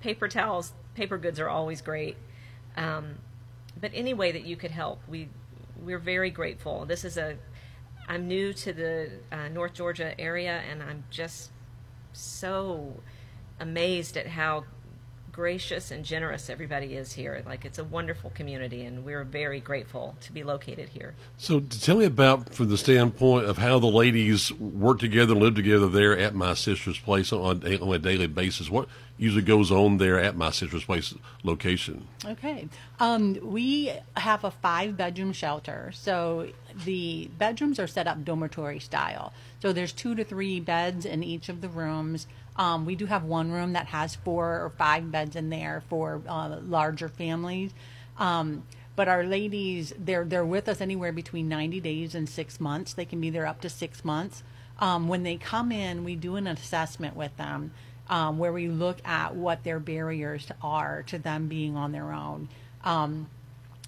paper 0.01 0.27
towels, 0.27 0.73
paper 0.95 1.17
goods 1.17 1.39
are 1.39 1.49
always 1.49 1.81
great. 1.81 2.17
Um, 2.77 3.15
but 3.79 3.91
any 3.93 4.13
way 4.13 4.31
that 4.31 4.45
you 4.45 4.55
could 4.55 4.71
help, 4.71 5.01
we 5.07 5.29
we're 5.83 5.99
very 5.99 6.29
grateful. 6.29 6.85
This 6.85 7.03
is 7.03 7.17
a 7.17 7.37
I'm 8.07 8.27
new 8.27 8.53
to 8.53 8.71
the 8.71 9.11
uh, 9.31 9.49
North 9.49 9.73
Georgia 9.73 10.19
area, 10.19 10.61
and 10.69 10.81
I'm 10.81 11.03
just 11.09 11.51
so 12.13 12.93
amazed 13.59 14.15
at 14.15 14.27
how 14.27 14.63
gracious 15.37 15.91
and 15.91 16.03
generous 16.03 16.49
everybody 16.49 16.95
is 16.95 17.13
here. 17.13 17.43
Like 17.45 17.63
it's 17.63 17.77
a 17.77 17.83
wonderful 17.83 18.31
community, 18.31 18.83
and 18.85 19.05
we're 19.05 19.23
very 19.23 19.59
grateful 19.59 20.15
to 20.21 20.33
be 20.33 20.43
located 20.43 20.89
here. 20.89 21.13
So, 21.37 21.59
tell 21.59 21.97
me 21.97 22.05
about 22.05 22.55
from 22.55 22.69
the 22.69 22.77
standpoint 22.77 23.45
of 23.45 23.59
how 23.59 23.77
the 23.77 23.85
ladies 23.85 24.51
work 24.53 24.97
together, 24.97 25.35
live 25.35 25.53
together 25.53 25.89
there 25.89 26.17
at 26.17 26.33
my 26.33 26.55
sister's 26.55 26.97
place 26.97 27.31
on, 27.31 27.63
on 27.63 27.93
a 27.93 27.99
daily 27.99 28.25
basis. 28.25 28.71
What 28.71 28.89
usually 29.15 29.43
goes 29.43 29.71
on 29.71 29.97
there 29.97 30.19
at 30.19 30.35
my 30.35 30.49
sister's 30.49 30.85
place 30.85 31.13
location? 31.43 32.07
Okay, 32.25 32.67
um, 32.99 33.37
we 33.43 33.93
have 34.15 34.43
a 34.43 34.49
five 34.49 34.97
bedroom 34.97 35.33
shelter, 35.33 35.91
so 35.93 36.49
the 36.83 37.29
bedrooms 37.37 37.79
are 37.79 37.87
set 37.87 38.07
up 38.07 38.25
dormitory 38.25 38.79
style. 38.79 39.33
So 39.61 39.71
there's 39.71 39.93
two 39.93 40.15
to 40.15 40.23
three 40.23 40.59
beds 40.59 41.05
in 41.05 41.23
each 41.23 41.47
of 41.47 41.61
the 41.61 41.69
rooms. 41.69 42.25
Um, 42.57 42.85
we 42.85 42.95
do 42.95 43.05
have 43.05 43.23
one 43.23 43.51
room 43.51 43.73
that 43.73 43.87
has 43.87 44.15
four 44.15 44.63
or 44.63 44.71
five 44.77 45.11
beds 45.11 45.35
in 45.35 45.49
there 45.49 45.83
for 45.89 46.21
uh, 46.27 46.59
larger 46.61 47.07
families. 47.07 47.71
Um, 48.17 48.63
but 48.95 49.07
our 49.07 49.23
ladies, 49.23 49.93
they're 49.97 50.25
they're 50.25 50.45
with 50.45 50.67
us 50.67 50.81
anywhere 50.81 51.11
between 51.11 51.47
90 51.47 51.79
days 51.81 52.15
and 52.15 52.27
six 52.27 52.59
months. 52.59 52.93
They 52.93 53.05
can 53.05 53.21
be 53.21 53.29
there 53.29 53.45
up 53.45 53.61
to 53.61 53.69
six 53.69 54.03
months. 54.03 54.43
Um, 54.79 55.07
when 55.07 55.23
they 55.23 55.37
come 55.37 55.71
in, 55.71 56.03
we 56.03 56.15
do 56.15 56.35
an 56.35 56.47
assessment 56.47 57.15
with 57.15 57.35
them 57.37 57.71
um, 58.09 58.37
where 58.37 58.53
we 58.53 58.67
look 58.67 58.97
at 59.05 59.35
what 59.35 59.63
their 59.63 59.79
barriers 59.79 60.47
are 60.61 61.03
to 61.03 61.19
them 61.19 61.47
being 61.47 61.75
on 61.75 61.91
their 61.91 62.11
own. 62.11 62.49
Um, 62.83 63.29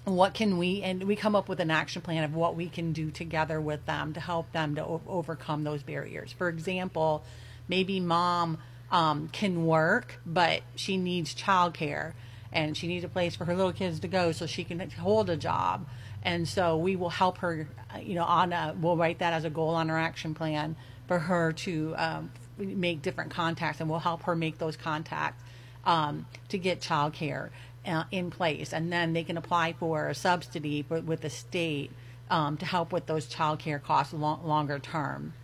what 0.04 0.34
can 0.34 0.58
we 0.58 0.82
and 0.82 1.04
we 1.04 1.14
come 1.14 1.36
up 1.36 1.48
with 1.48 1.60
an 1.60 1.70
action 1.70 2.02
plan 2.02 2.24
of 2.24 2.34
what 2.34 2.56
we 2.56 2.68
can 2.68 2.92
do 2.92 3.10
together 3.10 3.60
with 3.60 3.84
them 3.86 4.12
to 4.14 4.20
help 4.20 4.50
them 4.52 4.74
to 4.76 5.00
overcome 5.06 5.64
those 5.64 5.82
barriers. 5.82 6.32
For 6.32 6.48
example, 6.48 7.22
maybe 7.70 8.00
mom 8.00 8.58
um, 8.90 9.28
can 9.28 9.64
work, 9.64 10.18
but 10.26 10.60
she 10.74 10.96
needs 10.96 11.34
childcare 11.34 12.12
and 12.52 12.76
she 12.76 12.88
needs 12.88 13.04
a 13.04 13.08
place 13.08 13.36
for 13.36 13.44
her 13.44 13.54
little 13.54 13.72
kids 13.72 14.00
to 14.00 14.08
go 14.08 14.32
so 14.32 14.44
she 14.44 14.64
can 14.64 14.90
hold 14.90 15.30
a 15.30 15.36
job. 15.36 15.86
And 16.22 16.46
so 16.48 16.76
we 16.76 16.96
will 16.96 17.10
help 17.10 17.38
her, 17.38 17.68
you 18.02 18.14
know, 18.14 18.24
on 18.24 18.52
a, 18.52 18.74
we'll 18.78 18.96
write 18.96 19.20
that 19.20 19.32
as 19.32 19.44
a 19.44 19.50
goal 19.50 19.70
on 19.70 19.88
her 19.88 19.96
action 19.96 20.34
plan 20.34 20.74
for 21.06 21.20
her 21.20 21.52
to 21.52 21.94
um, 21.96 22.32
make 22.58 23.02
different 23.02 23.30
contacts 23.30 23.80
and 23.80 23.88
we'll 23.88 24.00
help 24.00 24.24
her 24.24 24.34
make 24.34 24.58
those 24.58 24.76
contacts 24.76 25.42
um, 25.84 26.26
to 26.48 26.58
get 26.58 26.80
childcare 26.80 27.50
uh, 27.86 28.04
in 28.10 28.30
place. 28.30 28.72
And 28.72 28.92
then 28.92 29.12
they 29.12 29.22
can 29.22 29.36
apply 29.36 29.74
for 29.74 30.08
a 30.08 30.14
subsidy 30.14 30.82
for, 30.82 31.00
with 31.00 31.20
the 31.20 31.30
state 31.30 31.92
um, 32.28 32.56
to 32.58 32.66
help 32.66 32.92
with 32.92 33.06
those 33.06 33.32
childcare 33.32 33.82
costs 33.82 34.12
long, 34.12 34.44
longer 34.44 34.80
term. 34.80 35.34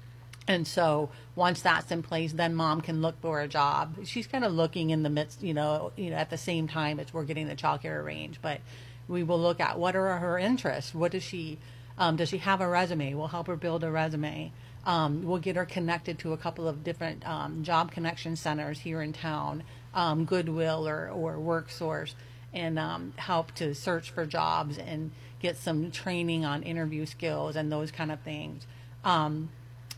And 0.49 0.67
so 0.67 1.11
once 1.35 1.61
that's 1.61 1.91
in 1.91 2.03
place, 2.03 2.33
then 2.33 2.55
mom 2.55 2.81
can 2.81 3.03
look 3.03 3.21
for 3.21 3.41
a 3.41 3.49
job. 3.49 3.97
She's 4.05 4.27
kind 4.27 4.45
of 4.45 4.53
looking 4.53 4.91
in 4.91 5.03
the 5.03 5.11
midst, 5.11 5.43
you 5.43 5.55
know, 5.55 5.93
you 5.97 6.11
know, 6.11 6.17
at 6.17 6.31
the 6.31 6.39
same 6.39 6.69
time 6.69 7.01
as 7.01 7.13
we're 7.13 7.25
getting 7.25 7.49
the 7.49 7.57
childcare 7.57 8.03
arranged. 8.03 8.41
But 8.43 8.61
we 9.09 9.23
will 9.23 9.41
look 9.41 9.61
at 9.61 9.79
what 9.79 9.97
are 9.97 10.19
her 10.19 10.39
interests. 10.39 10.95
What 10.95 11.13
does 11.13 11.23
she? 11.23 11.59
Um, 11.99 12.17
does 12.17 12.29
she 12.29 12.39
have 12.39 12.61
a 12.61 12.69
resume? 12.69 13.15
We'll 13.15 13.29
help 13.29 13.47
her 13.47 13.57
build 13.57 13.83
a 13.83 13.91
resume. 13.91 14.53
Um, 14.85 15.25
we'll 15.25 15.39
get 15.39 15.57
her 15.57 15.65
connected 15.65 16.19
to 16.21 16.33
a 16.33 16.37
couple 16.37 16.69
of 16.69 16.85
different 16.85 17.27
um, 17.27 17.65
job 17.65 17.91
connection 17.91 18.37
centers 18.37 18.79
here 18.81 19.01
in 19.03 19.13
town, 19.13 19.65
um, 19.95 20.27
Goodwill 20.27 20.87
or 20.87 21.09
or 21.09 21.37
WorkSource, 21.37 22.15
and 22.53 22.79
um, 22.79 23.15
help 23.17 23.53
to 23.57 23.75
search 23.75 24.11
for 24.11 24.27
jobs 24.27 24.79
and 24.79 25.11
get 25.41 25.57
some 25.57 25.91
training 25.91 26.45
on 26.45 26.63
interview 26.63 27.05
skills 27.07 27.57
and 27.57 27.73
those 27.73 27.91
kind 27.91 28.13
of 28.13 28.21
things. 28.21 28.67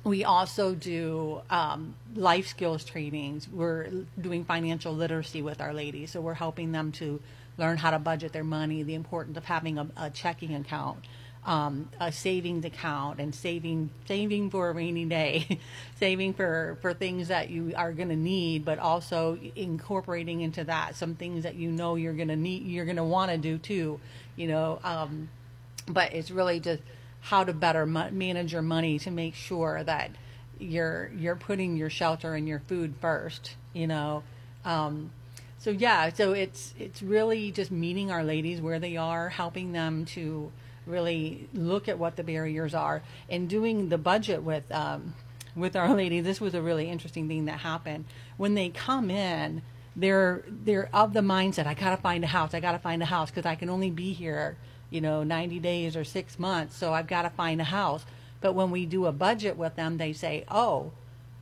We 0.05 0.25
also 0.25 0.75
do 0.75 1.43
um, 1.50 1.95
life 2.14 2.47
skills 2.47 2.85
trainings. 2.85 3.49
We're 3.49 3.88
doing 4.21 4.45
financial 4.45 4.95
literacy 4.95 5.43
with 5.43 5.61
our 5.61 5.75
ladies, 5.75 6.12
so 6.12 6.21
we're 6.21 6.35
helping 6.35 6.73
them 6.73 6.93
to 6.93 7.21
learn 7.59 7.76
how 7.76 7.90
to 7.90 7.99
budget 7.99 8.33
their 8.33 8.45
money, 8.45 8.83
the 8.83 8.95
importance 8.95 9.37
of 9.37 9.45
having 9.45 9.78
a, 9.78 9.88
a 9.97 10.11
checking 10.11 10.55
account, 10.55 11.05
um, 11.45 11.88
a 12.00 12.12
savings 12.12 12.64
account, 12.64 13.21
and 13.21 13.35
saving 13.35 13.90
saving 14.07 14.50
for 14.50 14.71
a 14.71 14.73
rainy 14.73 15.05
day, 15.05 15.59
saving 15.99 16.35
for 16.35 16.78
for 16.81 16.95
things 16.95 17.28
that 17.28 17.50
you 17.50 17.73
are 17.76 17.93
going 17.93 18.09
to 18.09 18.17
need, 18.17 18.64
but 18.64 18.78
also 18.78 19.38
incorporating 19.57 20.40
into 20.40 20.64
that 20.64 20.95
some 20.95 21.17
things 21.17 21.43
that 21.43 21.57
you 21.57 21.71
know 21.71 21.97
you're 21.97 22.14
going 22.14 22.28
to 22.28 22.37
need, 22.37 22.64
you're 22.67 22.85
going 22.85 22.97
to 22.97 23.05
want 23.05 23.31
to 23.33 23.37
do 23.37 23.59
too, 23.59 24.00
you 24.37 24.47
know. 24.47 24.78
Um, 24.85 25.28
but 25.88 26.12
it's 26.12 26.31
really 26.31 26.61
just 26.61 26.83
how 27.21 27.45
to 27.45 27.53
better 27.53 27.87
ma- 27.87 28.11
manage 28.11 28.53
your 28.53 28.63
money 28.63 28.99
to 28.99 29.11
make 29.11 29.35
sure 29.35 29.83
that 29.85 30.11
you're 30.59 31.11
you're 31.17 31.37
putting 31.37 31.77
your 31.77 31.91
shelter 31.91 32.35
and 32.35 32.49
your 32.49 32.61
food 32.61 32.95
first 33.01 33.55
you 33.73 33.87
know? 33.87 34.23
Um, 34.65 35.11
so 35.59 35.71
yeah 35.71 36.13
so 36.13 36.33
it's 36.33 36.75
it's 36.79 37.03
really 37.03 37.51
just 37.51 37.71
meeting 37.71 38.11
our 38.11 38.23
ladies 38.23 38.61
where 38.61 38.79
they 38.79 38.97
are 38.97 39.29
helping 39.29 39.73
them 39.73 40.05
to 40.05 40.53
really 40.87 41.49
look 41.53 41.89
at 41.89 41.99
what 41.99 42.17
the 42.17 42.23
barriers 42.23 42.75
are 42.75 43.03
and 43.29 43.49
doing 43.49 43.89
the 43.89 43.99
budget 43.99 44.43
with 44.43 44.71
um, 44.73 45.15
with 45.57 45.77
our 45.77 45.95
lady 45.95 46.21
this 46.21 46.41
was 46.41 46.55
a 46.55 46.63
really 46.63 46.89
interesting 46.89 47.29
thing 47.29 47.47
that 47.47 47.61
happened. 47.61 48.05
When 48.37 48.55
they 48.55 48.69
come 48.69 49.11
in 49.11 49.63
they're 49.97 50.45
they're 50.47 50.89
of 50.95 51.13
the 51.13 51.21
mindset 51.21 51.67
i 51.67 51.75
gotta 51.75 51.97
find 51.97 52.23
a 52.23 52.29
house 52.29 52.55
i 52.55 52.61
gotta 52.61 52.79
find 52.79 53.03
a 53.03 53.07
house 53.07 53.31
because 53.31 53.45
i 53.45 53.57
can 53.57 53.69
only 53.69 53.91
be 53.91 54.13
here 54.13 54.57
you 54.90 55.00
know, 55.00 55.23
90 55.23 55.61
days 55.61 55.97
or 55.97 56.04
six 56.04 56.38
months, 56.38 56.76
so 56.76 56.92
I've 56.92 57.07
got 57.07 57.23
to 57.23 57.30
find 57.30 57.61
a 57.61 57.64
house. 57.64 58.04
But 58.40 58.54
when 58.54 58.71
we 58.71 58.87
do 58.87 59.07
a 59.07 59.12
budget 59.12 59.57
with 59.57 59.76
them, 59.76 59.99
they 59.99 60.12
say, 60.12 60.45
oh, 60.49 60.92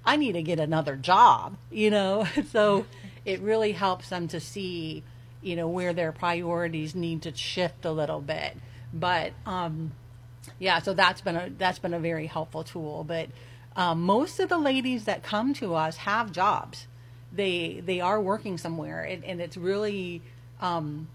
I 0.05 0.17
need 0.17 0.33
to 0.33 0.43
get 0.43 0.59
another 0.59 0.97
job, 0.97 1.57
you 1.71 1.91
know? 1.91 2.27
so 2.53 2.87
it 3.25 3.41
really 3.41 3.73
helps 3.73 4.09
them 4.09 4.29
to 4.29 4.41
see, 4.41 5.03
you 5.43 5.57
know, 5.57 5.69
where 5.69 5.93
their 5.93 6.13
priorities 6.13 6.95
need 6.95 7.23
to 7.23 7.35
shift 7.35 7.85
a 7.85 7.93
little 7.93 8.21
bit. 8.21 8.57
But, 8.93 9.33
um, 9.45 9.93
yeah, 10.59 10.81
so 10.81 10.95
that's 10.95 11.21
been 11.21 11.37
a, 11.37 11.51
that's 11.51 11.79
been 11.79 11.93
a 11.93 11.99
very 11.99 12.27
helpful 12.27 12.65
tool. 12.65 13.05
But 13.05 13.29
um, 13.75 14.03
most 14.03 14.41
of 14.41 14.49
the 14.49 14.59
ladies 14.59 15.05
that 15.05 15.23
come 15.23 15.53
to 15.55 15.75
us 15.75 15.99
have 15.99 16.33
jobs. 16.33 16.87
They, 17.33 17.83
they 17.85 18.01
are 18.01 18.21
working 18.21 18.57
somewhere 18.57 19.03
and, 19.03 19.23
and 19.23 19.41
it's 19.43 19.59
really, 19.59 20.23
um, 20.61 21.09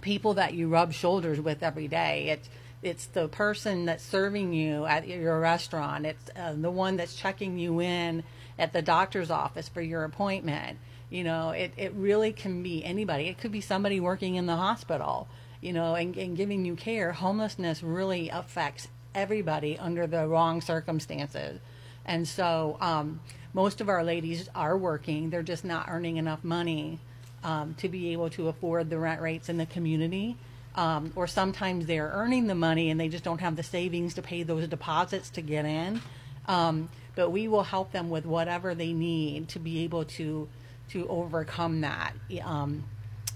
people 0.00 0.34
that 0.34 0.54
you 0.54 0.68
rub 0.68 0.92
shoulders 0.92 1.40
with 1.40 1.62
every 1.62 1.88
day. 1.88 2.28
It's 2.30 2.48
it's 2.82 3.06
the 3.06 3.28
person 3.28 3.86
that's 3.86 4.04
serving 4.04 4.52
you 4.52 4.84
at 4.84 5.08
your 5.08 5.40
restaurant. 5.40 6.06
It's 6.06 6.30
uh, 6.36 6.54
the 6.56 6.70
one 6.70 6.96
that's 6.96 7.16
checking 7.16 7.58
you 7.58 7.80
in 7.80 8.22
at 8.58 8.72
the 8.72 8.82
doctor's 8.82 9.30
office 9.30 9.68
for 9.68 9.80
your 9.80 10.04
appointment. 10.04 10.78
You 11.10 11.24
know, 11.24 11.50
it, 11.50 11.72
it 11.76 11.92
really 11.94 12.32
can 12.32 12.62
be 12.62 12.84
anybody. 12.84 13.24
It 13.28 13.38
could 13.38 13.52
be 13.52 13.60
somebody 13.60 13.98
working 13.98 14.36
in 14.36 14.46
the 14.46 14.56
hospital, 14.56 15.26
you 15.60 15.72
know, 15.72 15.94
and, 15.94 16.16
and 16.16 16.36
giving 16.36 16.64
you 16.64 16.76
care. 16.76 17.12
Homelessness 17.12 17.82
really 17.82 18.28
affects 18.28 18.88
everybody 19.14 19.78
under 19.78 20.06
the 20.06 20.26
wrong 20.28 20.60
circumstances. 20.60 21.60
And 22.04 22.28
so 22.28 22.76
um, 22.80 23.20
most 23.52 23.80
of 23.80 23.88
our 23.88 24.04
ladies 24.04 24.48
are 24.54 24.76
working, 24.76 25.30
they're 25.30 25.42
just 25.42 25.64
not 25.64 25.86
earning 25.88 26.18
enough 26.18 26.44
money 26.44 27.00
um, 27.44 27.74
to 27.74 27.88
be 27.88 28.12
able 28.12 28.30
to 28.30 28.48
afford 28.48 28.90
the 28.90 28.98
rent 28.98 29.20
rates 29.20 29.48
in 29.48 29.56
the 29.56 29.66
community. 29.66 30.36
Um, 30.74 31.12
or 31.16 31.26
sometimes 31.26 31.86
they're 31.86 32.10
earning 32.12 32.48
the 32.48 32.54
money 32.54 32.90
and 32.90 33.00
they 33.00 33.08
just 33.08 33.24
don't 33.24 33.40
have 33.40 33.56
the 33.56 33.62
savings 33.62 34.14
to 34.14 34.22
pay 34.22 34.42
those 34.42 34.68
deposits 34.68 35.30
to 35.30 35.40
get 35.40 35.64
in. 35.64 36.02
Um, 36.46 36.90
but 37.14 37.30
we 37.30 37.48
will 37.48 37.62
help 37.62 37.92
them 37.92 38.10
with 38.10 38.26
whatever 38.26 38.74
they 38.74 38.92
need 38.92 39.48
to 39.50 39.58
be 39.58 39.84
able 39.84 40.04
to 40.04 40.48
to 40.90 41.08
overcome 41.08 41.80
that. 41.80 42.12
Um, 42.44 42.84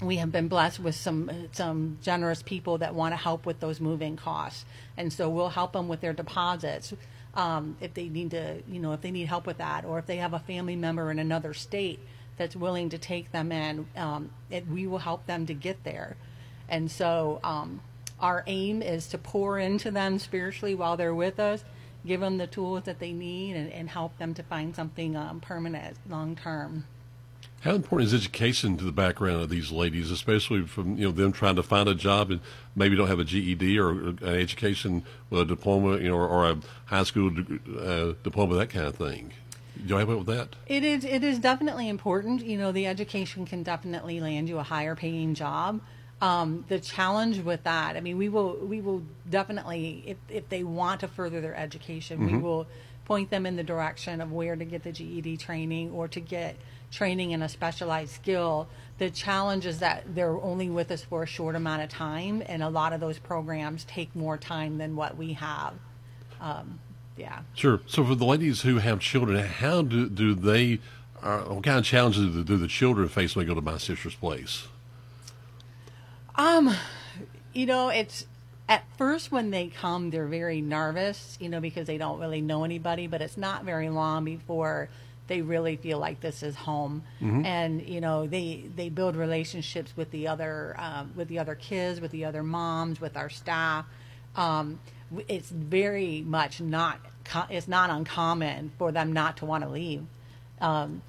we 0.02 0.16
have 0.16 0.30
been 0.30 0.48
blessed 0.48 0.80
with 0.80 0.94
some 0.94 1.48
some 1.52 1.98
generous 2.02 2.42
people 2.42 2.78
that 2.78 2.94
want 2.94 3.12
to 3.12 3.16
help 3.16 3.46
with 3.46 3.58
those 3.58 3.80
moving 3.80 4.16
costs, 4.16 4.64
and 4.96 5.12
so 5.12 5.28
we'll 5.28 5.48
help 5.48 5.72
them 5.72 5.88
with 5.88 6.00
their 6.00 6.12
deposits 6.12 6.94
um, 7.34 7.76
if 7.80 7.94
they 7.94 8.08
need 8.08 8.30
to, 8.32 8.62
you 8.68 8.80
know, 8.80 8.92
if 8.92 9.00
they 9.00 9.10
need 9.10 9.26
help 9.26 9.46
with 9.46 9.58
that, 9.58 9.84
or 9.84 9.98
if 9.98 10.06
they 10.06 10.18
have 10.18 10.34
a 10.34 10.38
family 10.38 10.76
member 10.76 11.10
in 11.10 11.18
another 11.18 11.54
state 11.54 12.00
that's 12.40 12.56
willing 12.56 12.88
to 12.88 12.96
take 12.96 13.32
them 13.32 13.52
in, 13.52 13.86
um, 13.96 14.30
it, 14.50 14.66
we 14.66 14.86
will 14.86 14.98
help 14.98 15.26
them 15.26 15.44
to 15.44 15.52
get 15.52 15.84
there. 15.84 16.16
And 16.70 16.90
so 16.90 17.38
um, 17.44 17.82
our 18.18 18.42
aim 18.46 18.80
is 18.80 19.08
to 19.08 19.18
pour 19.18 19.58
into 19.58 19.90
them 19.90 20.18
spiritually 20.18 20.74
while 20.74 20.96
they're 20.96 21.14
with 21.14 21.38
us, 21.38 21.62
give 22.06 22.20
them 22.20 22.38
the 22.38 22.46
tools 22.46 22.84
that 22.84 22.98
they 22.98 23.12
need, 23.12 23.56
and, 23.56 23.70
and 23.70 23.90
help 23.90 24.16
them 24.16 24.32
to 24.32 24.42
find 24.42 24.74
something 24.74 25.16
um, 25.16 25.40
permanent, 25.40 25.98
long 26.08 26.34
term. 26.34 26.86
How 27.60 27.74
important 27.74 28.06
is 28.06 28.14
education 28.14 28.78
to 28.78 28.84
the 28.84 28.92
background 28.92 29.42
of 29.42 29.50
these 29.50 29.70
ladies, 29.70 30.10
especially 30.10 30.62
from 30.62 30.96
you 30.96 31.04
know 31.04 31.12
them 31.12 31.32
trying 31.32 31.56
to 31.56 31.62
find 31.62 31.90
a 31.90 31.94
job 31.94 32.30
and 32.30 32.40
maybe 32.74 32.96
don't 32.96 33.08
have 33.08 33.18
a 33.18 33.24
GED 33.24 33.78
or 33.78 33.90
an 33.90 34.18
education 34.22 35.04
with 35.28 35.42
a 35.42 35.44
diploma, 35.44 35.98
you 35.98 36.08
know, 36.08 36.16
or, 36.16 36.26
or 36.26 36.50
a 36.52 36.58
high 36.86 37.02
school 37.02 37.30
uh, 37.78 38.14
diploma, 38.22 38.56
that 38.56 38.70
kind 38.70 38.86
of 38.86 38.94
thing? 38.96 39.32
Do 39.86 39.94
you 39.94 39.96
have 39.96 40.10
it 40.10 40.16
with 40.16 40.26
that? 40.26 40.56
It 40.66 40.84
is. 40.84 41.04
It 41.04 41.24
is 41.24 41.38
definitely 41.38 41.88
important. 41.88 42.44
You 42.44 42.58
know, 42.58 42.72
the 42.72 42.86
education 42.86 43.46
can 43.46 43.62
definitely 43.62 44.20
land 44.20 44.48
you 44.48 44.58
a 44.58 44.62
higher 44.62 44.94
paying 44.94 45.34
job. 45.34 45.80
Um, 46.20 46.66
the 46.68 46.78
challenge 46.78 47.38
with 47.38 47.64
that, 47.64 47.96
I 47.96 48.00
mean, 48.00 48.18
we 48.18 48.28
will 48.28 48.56
we 48.56 48.80
will 48.80 49.02
definitely 49.28 50.04
if 50.06 50.16
if 50.28 50.48
they 50.48 50.62
want 50.64 51.00
to 51.00 51.08
further 51.08 51.40
their 51.40 51.56
education, 51.56 52.18
mm-hmm. 52.18 52.36
we 52.36 52.42
will 52.42 52.66
point 53.06 53.30
them 53.30 53.46
in 53.46 53.56
the 53.56 53.64
direction 53.64 54.20
of 54.20 54.30
where 54.30 54.54
to 54.54 54.64
get 54.64 54.82
the 54.84 54.92
GED 54.92 55.38
training 55.38 55.90
or 55.90 56.06
to 56.08 56.20
get 56.20 56.56
training 56.92 57.30
in 57.30 57.42
a 57.42 57.48
specialized 57.48 58.12
skill. 58.12 58.68
The 58.98 59.10
challenge 59.10 59.64
is 59.66 59.78
that 59.78 60.14
they're 60.14 60.40
only 60.40 60.68
with 60.68 60.90
us 60.90 61.02
for 61.02 61.22
a 61.22 61.26
short 61.26 61.54
amount 61.54 61.82
of 61.82 61.88
time, 61.88 62.42
and 62.46 62.62
a 62.62 62.68
lot 62.68 62.92
of 62.92 63.00
those 63.00 63.18
programs 63.18 63.84
take 63.84 64.14
more 64.14 64.36
time 64.36 64.78
than 64.78 64.94
what 64.94 65.16
we 65.16 65.32
have. 65.32 65.74
Um, 66.40 66.80
yeah. 67.16 67.40
Sure. 67.54 67.80
So 67.86 68.04
for 68.04 68.14
the 68.14 68.24
ladies 68.24 68.62
who 68.62 68.78
have 68.78 69.00
children, 69.00 69.44
how 69.44 69.82
do 69.82 70.08
do 70.08 70.34
they? 70.34 70.80
Uh, 71.22 71.40
what 71.40 71.64
kind 71.64 71.78
of 71.78 71.84
challenges 71.84 72.34
do, 72.34 72.42
do 72.42 72.56
the 72.56 72.66
children 72.66 73.06
face 73.08 73.36
when 73.36 73.44
they 73.44 73.48
go 73.48 73.54
to 73.54 73.64
my 73.64 73.76
sister's 73.76 74.14
place? 74.14 74.68
Um, 76.36 76.74
you 77.52 77.66
know, 77.66 77.90
it's 77.90 78.24
at 78.70 78.84
first 78.96 79.30
when 79.30 79.50
they 79.50 79.66
come, 79.66 80.08
they're 80.08 80.26
very 80.26 80.62
nervous, 80.62 81.36
you 81.38 81.50
know, 81.50 81.60
because 81.60 81.86
they 81.86 81.98
don't 81.98 82.18
really 82.20 82.40
know 82.40 82.64
anybody. 82.64 83.06
But 83.06 83.20
it's 83.20 83.36
not 83.36 83.64
very 83.64 83.90
long 83.90 84.24
before 84.24 84.88
they 85.26 85.42
really 85.42 85.76
feel 85.76 85.98
like 85.98 86.20
this 86.20 86.42
is 86.42 86.56
home, 86.56 87.04
mm-hmm. 87.20 87.46
and 87.46 87.86
you 87.86 88.00
know, 88.00 88.26
they 88.26 88.64
they 88.74 88.88
build 88.88 89.14
relationships 89.14 89.96
with 89.96 90.10
the 90.10 90.26
other 90.26 90.74
um, 90.78 91.12
with 91.14 91.28
the 91.28 91.38
other 91.38 91.54
kids, 91.54 92.00
with 92.00 92.10
the 92.10 92.24
other 92.24 92.42
moms, 92.42 93.00
with 93.00 93.16
our 93.16 93.28
staff. 93.28 93.84
Um, 94.34 94.80
it's 95.28 95.50
very 95.50 96.22
much 96.22 96.60
not 96.60 97.00
it's 97.48 97.68
not 97.68 97.90
uncommon 97.90 98.72
for 98.78 98.92
them 98.92 99.12
not 99.12 99.36
to 99.38 99.46
want 99.46 99.64
to 99.64 99.70
leave. 99.70 100.04
Um, 100.60 101.02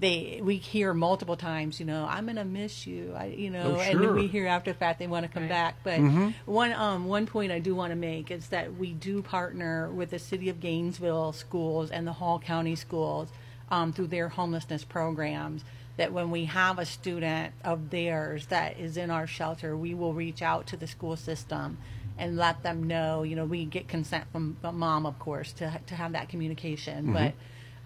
they 0.00 0.40
we 0.42 0.56
hear 0.56 0.94
multiple 0.94 1.36
times, 1.36 1.80
you 1.80 1.86
know, 1.86 2.06
I'm 2.08 2.26
gonna 2.26 2.44
miss 2.44 2.86
you, 2.86 3.14
I, 3.16 3.26
you 3.26 3.50
know, 3.50 3.76
oh, 3.76 3.82
sure. 3.82 4.06
and 4.06 4.14
we 4.14 4.28
hear 4.28 4.46
after 4.46 4.72
the 4.72 4.78
fact 4.78 4.98
they 4.98 5.08
want 5.08 5.26
to 5.26 5.32
come 5.32 5.44
right. 5.44 5.48
back. 5.48 5.76
But 5.82 5.98
mm-hmm. 5.98 6.30
one 6.50 6.72
um, 6.72 7.06
one 7.06 7.26
point 7.26 7.50
I 7.50 7.58
do 7.58 7.74
want 7.74 7.90
to 7.90 7.96
make 7.96 8.30
is 8.30 8.48
that 8.48 8.76
we 8.76 8.92
do 8.92 9.22
partner 9.22 9.90
with 9.90 10.10
the 10.10 10.18
City 10.18 10.48
of 10.48 10.60
Gainesville 10.60 11.32
schools 11.32 11.90
and 11.90 12.06
the 12.06 12.12
Hall 12.12 12.38
County 12.38 12.76
schools 12.76 13.28
um, 13.70 13.92
through 13.92 14.08
their 14.08 14.28
homelessness 14.28 14.84
programs. 14.84 15.64
That 15.96 16.12
when 16.12 16.30
we 16.30 16.44
have 16.44 16.78
a 16.78 16.84
student 16.84 17.54
of 17.64 17.90
theirs 17.90 18.46
that 18.46 18.78
is 18.78 18.96
in 18.96 19.10
our 19.10 19.26
shelter, 19.26 19.76
we 19.76 19.94
will 19.94 20.14
reach 20.14 20.42
out 20.42 20.68
to 20.68 20.76
the 20.76 20.86
school 20.86 21.16
system 21.16 21.78
and 22.18 22.36
let 22.36 22.62
them 22.62 22.84
know. 22.84 23.22
You 23.22 23.36
know, 23.36 23.44
we 23.44 23.64
get 23.64 23.88
consent 23.88 24.24
from 24.32 24.56
mom, 24.62 25.06
of 25.06 25.18
course, 25.18 25.52
to 25.54 25.80
to 25.86 25.94
have 25.94 26.12
that 26.12 26.28
communication, 26.28 27.04
mm-hmm. 27.04 27.12
but. 27.12 27.34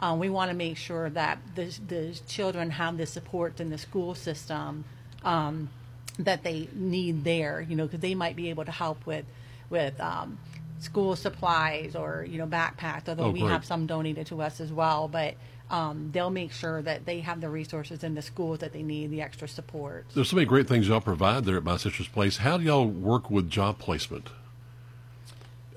Um, 0.00 0.18
we 0.18 0.28
want 0.30 0.50
to 0.50 0.56
make 0.56 0.78
sure 0.78 1.10
that 1.10 1.38
the, 1.54 1.78
the 1.86 2.20
children 2.26 2.70
have 2.70 2.98
the 2.98 3.06
support 3.06 3.60
in 3.60 3.70
the 3.70 3.78
school 3.78 4.16
system 4.16 4.84
um, 5.22 5.70
that 6.18 6.42
they 6.42 6.68
need 6.74 7.22
there, 7.22 7.60
you 7.60 7.76
know, 7.76 7.84
because 7.84 8.00
they 8.00 8.16
might 8.16 8.34
be 8.34 8.50
able 8.50 8.64
to 8.64 8.72
help 8.72 9.06
with 9.06 9.24
with 9.70 9.98
um, 10.00 10.38
school 10.78 11.16
supplies 11.16 11.94
or 11.94 12.26
you 12.28 12.38
know 12.38 12.46
backpacks. 12.46 13.08
Although 13.08 13.26
oh, 13.26 13.30
we 13.30 13.40
have 13.40 13.64
some 13.64 13.86
donated 13.86 14.26
to 14.28 14.42
us 14.42 14.60
as 14.60 14.72
well, 14.72 15.08
but 15.08 15.34
um, 15.72 16.10
they'll 16.12 16.30
make 16.30 16.52
sure 16.52 16.82
that 16.82 17.06
they 17.06 17.20
have 17.20 17.40
the 17.40 17.48
resources 17.48 18.04
in 18.04 18.14
the 18.14 18.20
schools 18.20 18.58
that 18.58 18.74
they 18.74 18.82
need, 18.82 19.10
the 19.10 19.22
extra 19.22 19.48
support. 19.48 20.04
There's 20.14 20.28
so 20.28 20.36
many 20.36 20.46
great 20.46 20.68
things 20.68 20.86
y'all 20.86 21.00
provide 21.00 21.46
there 21.46 21.56
at 21.56 21.64
My 21.64 21.78
Sister's 21.78 22.08
Place. 22.08 22.36
How 22.36 22.58
do 22.58 22.64
y'all 22.64 22.86
work 22.86 23.30
with 23.30 23.48
job 23.48 23.78
placement? 23.78 24.28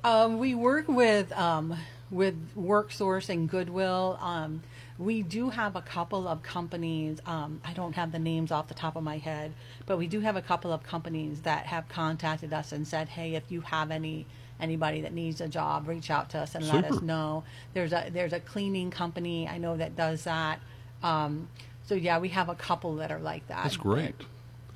Um, 0.03 0.38
we 0.38 0.53
work 0.53 0.89
with 0.89 1.31
um, 1.31 1.77
with 2.12 2.36
WorkSource 2.55 3.29
and 3.29 3.49
Goodwill. 3.49 4.19
Um, 4.21 4.62
we 4.99 5.23
do 5.23 5.49
have 5.49 5.77
a 5.77 5.81
couple 5.81 6.27
of 6.27 6.43
companies. 6.43 7.19
Um, 7.25 7.62
I 7.63 7.73
don't 7.73 7.93
have 7.93 8.12
the 8.12 8.19
names 8.19 8.51
off 8.51 8.67
the 8.67 8.73
top 8.73 8.97
of 8.97 9.03
my 9.03 9.17
head, 9.17 9.53
but 9.86 9.97
we 9.97 10.08
do 10.08 10.19
have 10.19 10.36
a 10.36 10.41
couple 10.41 10.71
of 10.73 10.84
companies 10.84 11.41
that 11.41 11.65
have 11.67 11.88
contacted 11.88 12.51
us 12.51 12.73
and 12.73 12.86
said, 12.86 13.10
"Hey, 13.10 13.36
if 13.36 13.49
you 13.49 13.62
have 13.62 13.91
any 13.91 14.25
anybody 14.60 15.02
that 15.02 15.13
needs 15.13 15.41
a 15.41 15.48
job, 15.48 15.88
reach 15.88 16.10
out 16.10 16.30
to 16.32 16.39
us 16.39 16.56
and 16.56 16.63
Super. 16.63 16.78
let 16.78 16.91
us 16.91 17.02
know." 17.02 17.44
There's 17.74 17.94
a 17.94 18.10
there's 18.12 18.34
a 18.34 18.39
cleaning 18.39 18.91
company 18.91 19.48
I 19.48 19.58
know 19.58 19.78
that 19.78 19.96
does 19.96 20.24
that. 20.24 20.60
Um, 21.04 21.48
so 21.86 21.96
yeah, 21.96 22.20
we 22.20 22.30
have 22.30 22.50
a 22.50 22.56
couple 22.56 22.96
that 22.98 23.12
are 23.12 23.20
like 23.20 23.48
that. 23.48 23.63
That's 23.63 23.78
great. 23.78 24.15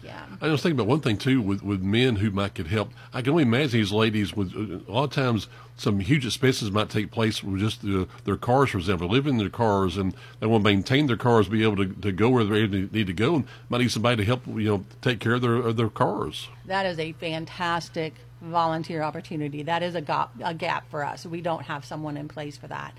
Yeah. 0.03 0.25
I 0.41 0.47
was 0.47 0.61
thinking 0.61 0.79
about 0.79 0.87
one 0.87 1.01
thing 1.01 1.17
too 1.17 1.41
with, 1.41 1.61
with 1.61 1.81
men 1.81 2.17
who 2.17 2.31
might 2.31 2.53
get 2.53 2.67
help. 2.67 2.91
I 3.13 3.21
can 3.21 3.31
only 3.31 3.43
imagine 3.43 3.79
these 3.79 3.91
ladies 3.91 4.33
with 4.33 4.53
a 4.53 4.91
lot 4.91 5.05
of 5.05 5.11
times 5.11 5.47
some 5.75 5.99
huge 5.99 6.25
expenses 6.25 6.71
might 6.71 6.89
take 6.89 7.11
place 7.11 7.43
with 7.43 7.59
just 7.59 7.81
the, 7.81 8.07
their 8.23 8.37
cars, 8.37 8.69
for 8.69 8.77
example, 8.77 9.09
living 9.09 9.33
in 9.33 9.39
their 9.39 9.49
cars 9.49 9.97
and 9.97 10.13
they 10.39 10.47
want 10.47 10.63
to 10.63 10.69
maintain 10.69 11.07
their 11.07 11.17
cars, 11.17 11.49
be 11.49 11.63
able 11.63 11.77
to, 11.77 11.87
to 11.87 12.11
go 12.11 12.29
where 12.29 12.43
they 12.43 12.67
need 12.67 13.07
to 13.07 13.13
go, 13.13 13.35
and 13.35 13.47
might 13.67 13.79
need 13.79 13.91
somebody 13.91 14.17
to 14.17 14.25
help 14.25 14.45
you 14.47 14.69
know 14.69 14.85
take 15.01 15.19
care 15.19 15.33
of 15.33 15.41
their 15.41 15.55
of 15.55 15.75
their 15.75 15.89
cars. 15.89 16.47
That 16.65 16.85
is 16.85 16.99
a 16.99 17.11
fantastic 17.13 18.13
volunteer 18.41 19.01
opportunity. 19.01 19.63
That 19.63 19.83
is 19.83 19.95
a 19.95 20.01
gap, 20.01 20.31
a 20.43 20.53
gap 20.53 20.89
for 20.89 21.03
us. 21.03 21.25
We 21.25 21.41
don't 21.41 21.63
have 21.63 21.85
someone 21.85 22.17
in 22.17 22.27
place 22.27 22.57
for 22.57 22.67
that. 22.67 22.93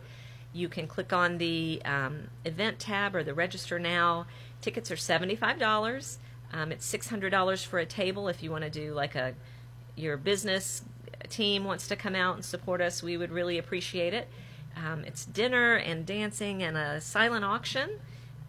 You 0.53 0.69
can 0.69 0.85
click 0.87 1.11
on 1.11 1.39
the 1.39 1.81
um, 1.83 2.27
event 2.45 2.77
tab 2.77 3.15
or 3.15 3.23
the 3.23 3.33
register 3.33 3.79
now. 3.79 4.27
Tickets 4.61 4.91
are 4.91 4.95
$75. 4.95 6.17
Um, 6.53 6.71
it's 6.71 6.87
$600 6.89 7.65
for 7.65 7.79
a 7.79 7.87
table 7.87 8.27
if 8.27 8.43
you 8.43 8.51
want 8.51 8.63
to 8.63 8.69
do 8.69 8.93
like 8.93 9.15
a 9.15 9.33
your 9.97 10.17
business 10.17 10.83
team 11.29 11.63
wants 11.63 11.87
to 11.87 11.95
come 11.95 12.13
out 12.13 12.35
and 12.35 12.45
support 12.45 12.81
us. 12.81 13.01
We 13.01 13.17
would 13.17 13.31
really 13.31 13.57
appreciate 13.57 14.13
it. 14.13 14.27
Um, 14.75 15.03
it's 15.05 15.25
dinner 15.25 15.73
and 15.75 16.05
dancing 16.05 16.61
and 16.61 16.77
a 16.77 17.01
silent 17.01 17.43
auction. 17.45 18.01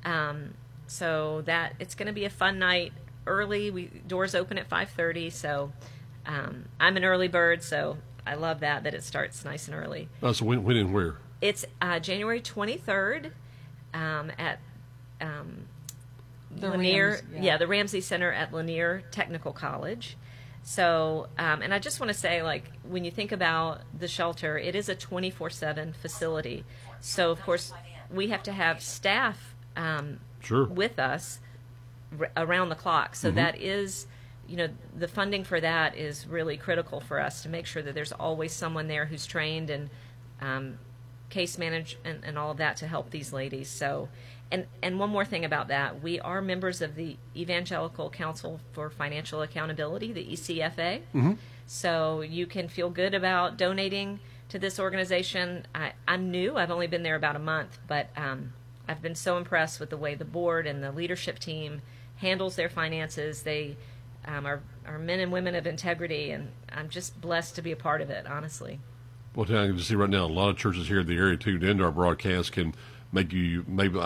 Um, 0.04 0.52
so 0.88 1.42
that 1.46 1.74
it's 1.80 1.94
going 1.94 2.08
to 2.08 2.12
be 2.12 2.24
a 2.24 2.30
fun 2.30 2.58
night 2.58 2.92
early. 3.26 3.70
We 3.70 3.86
doors 4.06 4.34
open 4.34 4.58
at 4.58 4.68
5:30, 4.68 5.32
so 5.32 5.72
um, 6.26 6.66
I'm 6.80 6.96
an 6.96 7.04
early 7.04 7.28
bird, 7.28 7.62
so 7.62 7.98
I 8.26 8.34
love 8.34 8.60
that 8.60 8.84
that 8.84 8.94
it 8.94 9.04
starts 9.04 9.44
nice 9.44 9.68
and 9.68 9.76
early. 9.76 10.08
Oh, 10.22 10.32
so 10.32 10.44
when, 10.44 10.64
when 10.64 10.76
and 10.76 10.92
where? 10.92 11.16
It's 11.40 11.64
uh, 11.80 12.00
January 12.00 12.40
23rd 12.40 13.30
um, 13.94 14.32
at 14.38 14.58
um, 15.20 15.66
the 16.50 16.70
Lanier. 16.70 17.10
Rams, 17.10 17.22
yeah. 17.32 17.42
yeah. 17.42 17.56
the 17.58 17.66
Ramsey 17.66 18.00
Center 18.00 18.32
at 18.32 18.52
Lanier 18.52 19.02
Technical 19.10 19.52
College. 19.52 20.16
So, 20.62 21.28
um, 21.38 21.62
and 21.62 21.72
I 21.72 21.78
just 21.78 22.00
want 22.00 22.08
to 22.08 22.18
say, 22.18 22.42
like, 22.42 22.64
when 22.82 23.04
you 23.04 23.12
think 23.12 23.30
about 23.30 23.82
the 23.96 24.08
shelter, 24.08 24.58
it 24.58 24.74
is 24.74 24.88
a 24.88 24.96
24 24.96 25.50
7 25.50 25.92
facility. 25.92 26.64
So, 27.00 27.30
of 27.30 27.40
course, 27.42 27.72
we 28.10 28.28
have 28.28 28.42
to 28.44 28.52
have 28.52 28.82
staff 28.82 29.54
um, 29.76 30.18
sure. 30.40 30.64
with 30.64 30.98
us 30.98 31.38
r- 32.20 32.30
around 32.36 32.68
the 32.68 32.74
clock. 32.74 33.14
So 33.14 33.28
mm-hmm. 33.28 33.36
that 33.36 33.60
is, 33.60 34.06
you 34.48 34.56
know, 34.56 34.68
the 34.96 35.08
funding 35.08 35.44
for 35.44 35.60
that 35.60 35.96
is 35.96 36.26
really 36.26 36.56
critical 36.56 37.00
for 37.00 37.20
us 37.20 37.42
to 37.42 37.48
make 37.48 37.66
sure 37.66 37.82
that 37.82 37.94
there's 37.94 38.12
always 38.12 38.52
someone 38.52 38.88
there 38.88 39.06
who's 39.06 39.26
trained 39.26 39.70
and 39.70 39.90
um, 40.40 40.78
case 41.30 41.58
manage 41.58 41.98
and, 42.04 42.22
and 42.24 42.38
all 42.38 42.50
of 42.50 42.56
that 42.58 42.76
to 42.78 42.86
help 42.86 43.10
these 43.10 43.32
ladies. 43.32 43.68
So, 43.68 44.08
and 44.50 44.66
and 44.82 44.98
one 45.00 45.10
more 45.10 45.24
thing 45.24 45.44
about 45.44 45.68
that, 45.68 46.02
we 46.02 46.20
are 46.20 46.40
members 46.40 46.80
of 46.80 46.94
the 46.94 47.16
Evangelical 47.34 48.10
Council 48.10 48.60
for 48.72 48.90
Financial 48.90 49.42
Accountability, 49.42 50.12
the 50.12 50.24
ECFA. 50.24 51.00
Mm-hmm. 51.14 51.32
So 51.66 52.20
you 52.20 52.46
can 52.46 52.68
feel 52.68 52.90
good 52.90 53.12
about 53.12 53.56
donating 53.56 54.20
to 54.50 54.58
this 54.58 54.78
organization. 54.78 55.66
I, 55.74 55.92
I'm 56.06 56.30
new; 56.30 56.56
I've 56.56 56.70
only 56.70 56.86
been 56.86 57.02
there 57.02 57.16
about 57.16 57.34
a 57.34 57.40
month, 57.40 57.78
but 57.88 58.08
um, 58.16 58.52
I've 58.88 59.02
been 59.02 59.16
so 59.16 59.36
impressed 59.36 59.80
with 59.80 59.90
the 59.90 59.96
way 59.96 60.14
the 60.14 60.24
board 60.24 60.66
and 60.66 60.82
the 60.82 60.92
leadership 60.92 61.38
team 61.38 61.82
handles 62.16 62.56
their 62.56 62.68
finances. 62.68 63.42
They 63.42 63.76
um, 64.26 64.46
are 64.46 64.60
are 64.86 64.98
men 64.98 65.20
and 65.20 65.32
women 65.32 65.54
of 65.54 65.66
integrity, 65.66 66.30
and 66.30 66.50
I'm 66.72 66.88
just 66.88 67.20
blessed 67.20 67.56
to 67.56 67.62
be 67.62 67.72
a 67.72 67.76
part 67.76 68.00
of 68.00 68.10
it. 68.10 68.26
Honestly. 68.26 68.80
Well, 69.34 69.44
I 69.44 69.66
can 69.66 69.78
see 69.78 69.94
right 69.94 70.08
now 70.08 70.24
a 70.24 70.26
lot 70.26 70.48
of 70.48 70.56
churches 70.56 70.88
here 70.88 71.00
in 71.00 71.06
the 71.06 71.16
area 71.16 71.36
tuned 71.36 71.62
into 71.62 71.84
our 71.84 71.92
broadcast 71.92 72.52
can 72.52 72.74
make 73.12 73.32
you 73.32 73.64
maybe 73.68 73.98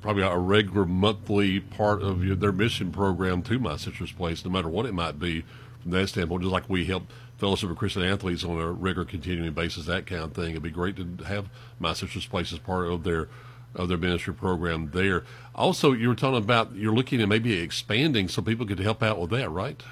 probably 0.00 0.22
a 0.22 0.36
regular 0.36 0.84
monthly 0.84 1.60
part 1.60 2.02
of 2.02 2.40
their 2.40 2.52
mission 2.52 2.90
program 2.90 3.42
to 3.42 3.58
my 3.60 3.76
sister's 3.76 4.12
place, 4.12 4.44
no 4.44 4.50
matter 4.50 4.68
what 4.68 4.84
it 4.84 4.92
might 4.92 5.20
be 5.20 5.44
from 5.80 5.92
that 5.92 6.08
standpoint. 6.08 6.42
Just 6.42 6.52
like 6.52 6.68
we 6.68 6.84
help 6.84 7.04
Fellowship 7.38 7.70
of 7.70 7.76
Christian 7.76 8.02
Athletes 8.02 8.44
on 8.44 8.58
a 8.58 8.72
regular, 8.72 9.04
continuing 9.04 9.52
basis, 9.52 9.86
that 9.86 10.06
kind 10.06 10.22
of 10.22 10.32
thing. 10.32 10.50
It'd 10.50 10.62
be 10.62 10.70
great 10.70 10.96
to 10.96 11.24
have 11.24 11.50
my 11.78 11.92
sister's 11.92 12.26
place 12.26 12.52
as 12.52 12.58
part 12.58 12.88
of 12.88 13.04
their 13.04 13.28
of 13.74 13.88
their 13.88 13.98
ministry 13.98 14.34
program 14.34 14.90
there. 14.92 15.24
Also, 15.54 15.92
you 15.92 16.08
were 16.08 16.14
talking 16.14 16.38
about 16.38 16.74
you're 16.74 16.94
looking 16.94 17.20
at 17.20 17.28
maybe 17.28 17.54
expanding 17.60 18.28
so 18.28 18.42
people 18.42 18.66
could 18.66 18.78
help 18.78 19.02
out 19.02 19.18
with 19.18 19.30
that, 19.30 19.50
right? 19.50 19.82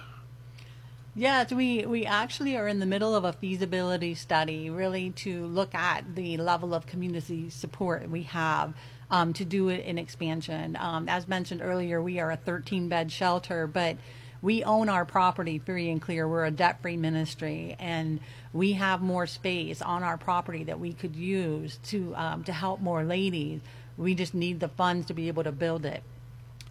Yes, 1.17 1.53
we, 1.53 1.87
we 1.87 2.07
actually 2.07 2.57
are 2.57 2.67
in 2.67 2.81
the 2.81 2.87
middle 2.87 3.15
of 3.15 3.25
a 3.25 3.33
feasibility 3.33 4.17
study, 4.17 4.69
really 4.69 5.11
to 5.11 5.47
look 5.47 5.73
at 5.73 6.17
the 6.17 6.37
level 6.39 6.75
of 6.75 6.87
community 6.87 7.51
support 7.51 8.11
we 8.11 8.25
have 8.25 8.75
um, 9.13 9.33
to 9.35 9.45
do 9.45 9.69
it 9.69 9.85
in 9.85 9.97
expansion. 9.97 10.77
Um, 10.77 11.09
as 11.09 11.29
mentioned 11.29 11.63
earlier, 11.63 12.03
we 12.03 12.19
are 12.19 12.33
a 12.33 12.37
13 12.37 12.89
bed 12.89 13.13
shelter, 13.13 13.69
but 13.69 13.97
we 14.43 14.65
own 14.65 14.89
our 14.89 15.05
property 15.05 15.61
free 15.61 15.89
and 15.89 16.03
clear. 16.03 16.27
We're 16.29 16.47
a 16.47 16.51
debt 16.51 16.83
free 16.83 16.97
ministry, 16.97 17.77
and 17.79 18.19
we 18.55 18.73
have 18.75 19.03
more 19.03 19.27
space 19.27 19.83
on 19.83 20.05
our 20.05 20.17
property 20.17 20.64
that 20.64 20.79
we 20.79 20.93
could 20.93 21.17
use 21.17 21.79
to 21.88 22.14
um, 22.17 22.45
to 22.45 22.53
help 22.53 22.81
more 22.81 23.03
ladies. 23.03 23.61
We 23.99 24.14
just 24.14 24.33
need 24.33 24.61
the 24.61 24.69
funds 24.69 25.09
to 25.09 25.14
be 25.14 25.29
able 25.29 25.43
to 25.43 25.53
build 25.53 25.85
it. 25.85 26.03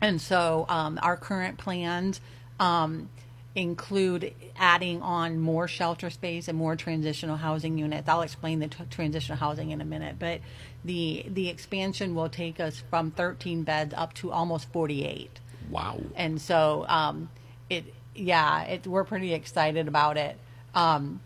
And 0.02 0.20
so, 0.20 0.66
um, 0.70 0.98
our 1.02 1.16
current 1.18 1.58
plans 1.58 2.20
um, 2.60 3.10
include 3.54 4.34
adding 4.58 5.02
on 5.02 5.40
more 5.40 5.68
shelter 5.68 6.10
space 6.10 6.48
and 6.48 6.58
more 6.58 6.76
transitional 6.76 7.36
housing 7.36 7.78
units. 7.78 8.08
I'll 8.08 8.22
explain 8.22 8.60
the 8.60 8.70
t- 8.70 8.84
transitional 8.90 9.38
housing 9.38 9.72
in 9.72 9.82
a 9.82 9.86
minute, 9.86 10.16
but 10.18 10.40
the 10.86 11.26
the 11.28 11.50
expansion 11.50 12.16
will 12.16 12.30
take 12.30 12.62
us 12.62 12.82
from 12.90 13.12
13 13.12 13.64
beds 13.64 13.94
up 13.96 14.14
to 14.16 14.32
almost 14.32 14.72
48. 14.72 15.40
Wow! 15.70 16.00
And 16.16 16.42
so 16.42 16.86
um, 16.88 17.30
it, 17.70 17.94
yeah, 18.16 18.64
it, 18.64 18.88
we're 18.88 19.04
pretty 19.04 19.34
excited 19.34 19.90
about 19.90 20.16
it. 20.16 20.38
Um, 20.74 21.20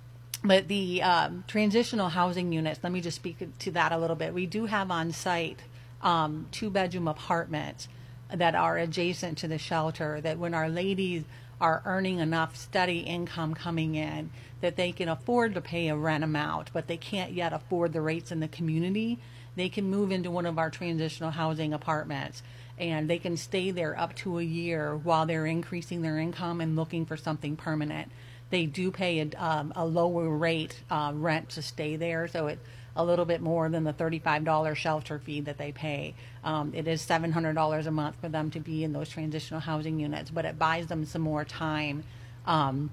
but 0.43 0.67
the 0.67 1.01
um, 1.03 1.43
transitional 1.47 2.09
housing 2.09 2.51
units, 2.51 2.79
let 2.83 2.91
me 2.91 3.01
just 3.01 3.15
speak 3.15 3.37
to 3.59 3.71
that 3.71 3.91
a 3.91 3.97
little 3.97 4.15
bit. 4.15 4.33
We 4.33 4.45
do 4.45 4.65
have 4.65 4.91
on 4.91 5.11
site 5.11 5.59
um, 6.01 6.47
two 6.51 6.69
bedroom 6.69 7.07
apartments 7.07 7.87
that 8.33 8.55
are 8.55 8.77
adjacent 8.77 9.37
to 9.39 9.47
the 9.47 9.57
shelter. 9.57 10.21
That 10.21 10.37
when 10.37 10.53
our 10.53 10.69
ladies 10.69 11.23
are 11.59 11.81
earning 11.85 12.19
enough 12.19 12.55
steady 12.55 12.99
income 12.99 13.55
coming 13.55 13.95
in 13.95 14.29
that 14.61 14.75
they 14.75 14.91
can 14.91 15.09
afford 15.09 15.53
to 15.53 15.61
pay 15.61 15.87
a 15.87 15.95
rent 15.95 16.23
amount, 16.23 16.71
but 16.73 16.87
they 16.87 16.97
can't 16.97 17.31
yet 17.31 17.53
afford 17.53 17.93
the 17.93 18.01
rates 18.01 18.31
in 18.31 18.39
the 18.39 18.47
community, 18.47 19.19
they 19.55 19.69
can 19.69 19.89
move 19.89 20.11
into 20.11 20.29
one 20.29 20.45
of 20.45 20.57
our 20.57 20.69
transitional 20.69 21.31
housing 21.31 21.73
apartments 21.73 22.43
and 22.77 23.09
they 23.09 23.17
can 23.17 23.35
stay 23.35 23.71
there 23.71 23.99
up 23.99 24.15
to 24.15 24.37
a 24.37 24.43
year 24.43 24.95
while 24.95 25.25
they're 25.25 25.47
increasing 25.47 26.03
their 26.03 26.19
income 26.19 26.61
and 26.61 26.75
looking 26.75 27.05
for 27.05 27.17
something 27.17 27.55
permanent. 27.55 28.11
They 28.49 28.65
do 28.65 28.91
pay 28.91 29.19
a, 29.19 29.43
um, 29.43 29.73
a 29.75 29.85
lower 29.85 30.29
rate 30.29 30.81
uh, 30.89 31.11
rent 31.13 31.49
to 31.49 31.61
stay 31.61 31.95
there, 31.95 32.27
so 32.27 32.47
it's 32.47 32.61
a 32.95 33.05
little 33.05 33.25
bit 33.25 33.41
more 33.41 33.69
than 33.69 33.83
the 33.83 33.93
$35 33.93 34.75
shelter 34.75 35.19
fee 35.19 35.41
that 35.41 35.57
they 35.57 35.71
pay. 35.71 36.15
Um, 36.43 36.73
it 36.73 36.87
is 36.87 37.05
$700 37.05 37.85
a 37.85 37.91
month 37.91 38.15
for 38.19 38.27
them 38.27 38.49
to 38.51 38.59
be 38.59 38.83
in 38.83 38.91
those 38.91 39.09
transitional 39.09 39.59
housing 39.59 39.99
units, 39.99 40.31
but 40.31 40.45
it 40.45 40.57
buys 40.57 40.87
them 40.87 41.05
some 41.05 41.21
more 41.21 41.45
time 41.45 42.03
um, 42.45 42.89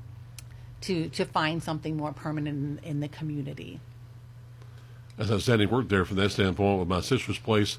to 0.82 1.08
to 1.10 1.24
find 1.24 1.62
something 1.62 1.96
more 1.96 2.12
permanent 2.12 2.80
in, 2.84 2.90
in 2.90 3.00
the 3.00 3.08
community. 3.08 3.80
Said, 5.38 5.60
he 5.60 5.66
worked 5.66 5.88
there 5.88 6.04
from 6.04 6.16
that 6.16 6.30
standpoint 6.30 6.80
with 6.80 6.88
my 6.88 7.00
sister's 7.00 7.38
place. 7.38 7.78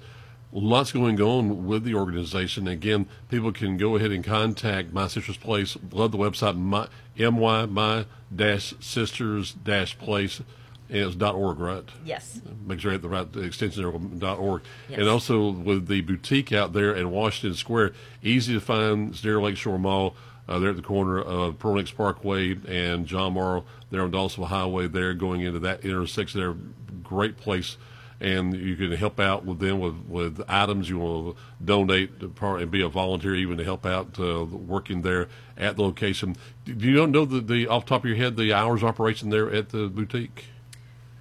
Lots 0.57 0.93
going 0.93 1.19
on 1.21 1.67
with 1.67 1.83
the 1.83 1.95
organization. 1.95 2.67
Again, 2.67 3.07
people 3.29 3.51
can 3.51 3.75
go 3.75 3.97
ahead 3.97 4.11
and 4.11 4.23
contact 4.23 4.93
my 4.93 5.07
sister's 5.07 5.35
place. 5.35 5.77
Love 5.91 6.11
the 6.11 6.17
website 6.17 6.57
my, 6.57 6.87
my 7.17 7.65
my 7.65 8.05
dash 8.33 8.73
sisters 8.79 9.53
dash 9.53 9.97
place 9.97 10.41
it's 10.89 11.15
.org, 11.21 11.59
right? 11.59 11.83
Yes. 12.03 12.41
Make 12.65 12.79
sure 12.79 12.91
you 12.91 12.93
have 12.93 13.01
the 13.01 13.09
right 13.09 13.35
extension 13.37 13.83
there, 13.83 13.91
dot 14.19 14.39
.org. 14.39 14.61
Yes. 14.89 14.99
And 14.99 15.09
also 15.09 15.49
with 15.49 15.87
the 15.87 16.01
boutique 16.01 16.53
out 16.53 16.73
there 16.73 16.93
in 16.93 17.11
Washington 17.11 17.55
Square, 17.57 17.93
easy 18.21 18.53
to 18.53 18.61
find, 18.61 19.09
it's 19.09 19.23
near 19.23 19.41
Lakeshore 19.41 19.79
Mall. 19.79 20.15
Uh, 20.47 20.59
they're 20.59 20.69
at 20.69 20.75
the 20.75 20.83
corner 20.83 21.19
of 21.19 21.57
Pearl 21.57 21.75
Nix 21.75 21.89
Parkway 21.91 22.55
and 22.67 23.07
John 23.07 23.33
Morrow. 23.33 23.65
They're 23.89 24.03
on 24.03 24.11
Dawsonville 24.11 24.47
Highway 24.47 24.87
there 24.87 25.15
going 25.15 25.41
into 25.41 25.57
that 25.59 25.83
intersection. 25.83 26.39
They're 26.39 26.55
great 27.01 27.37
place. 27.37 27.77
And 28.21 28.55
you 28.55 28.75
can 28.77 28.91
help 28.93 29.19
out 29.19 29.43
with 29.45 29.59
them 29.59 29.79
with, 29.79 29.95
with 30.07 30.41
items 30.47 30.89
you 30.89 30.99
want 30.99 31.35
to 31.35 31.43
donate 31.63 32.11
and 32.21 32.71
be 32.71 32.81
a 32.81 32.87
volunteer 32.87 33.35
even 33.35 33.57
to 33.57 33.63
help 33.65 33.85
out 33.85 34.17
uh, 34.19 34.45
working 34.45 35.01
there 35.01 35.27
at 35.57 35.75
the 35.75 35.81
location. 35.83 36.37
Do 36.63 36.73
you 36.73 37.05
know 37.07 37.25
the, 37.25 37.41
the 37.41 37.67
off 37.67 37.85
the 37.85 37.89
top 37.89 38.03
of 38.03 38.07
your 38.07 38.15
head 38.17 38.37
the 38.37 38.53
hours 38.53 38.83
operation 38.83 39.29
there 39.29 39.51
at 39.51 39.69
the 39.69 39.87
boutique? 39.89 40.45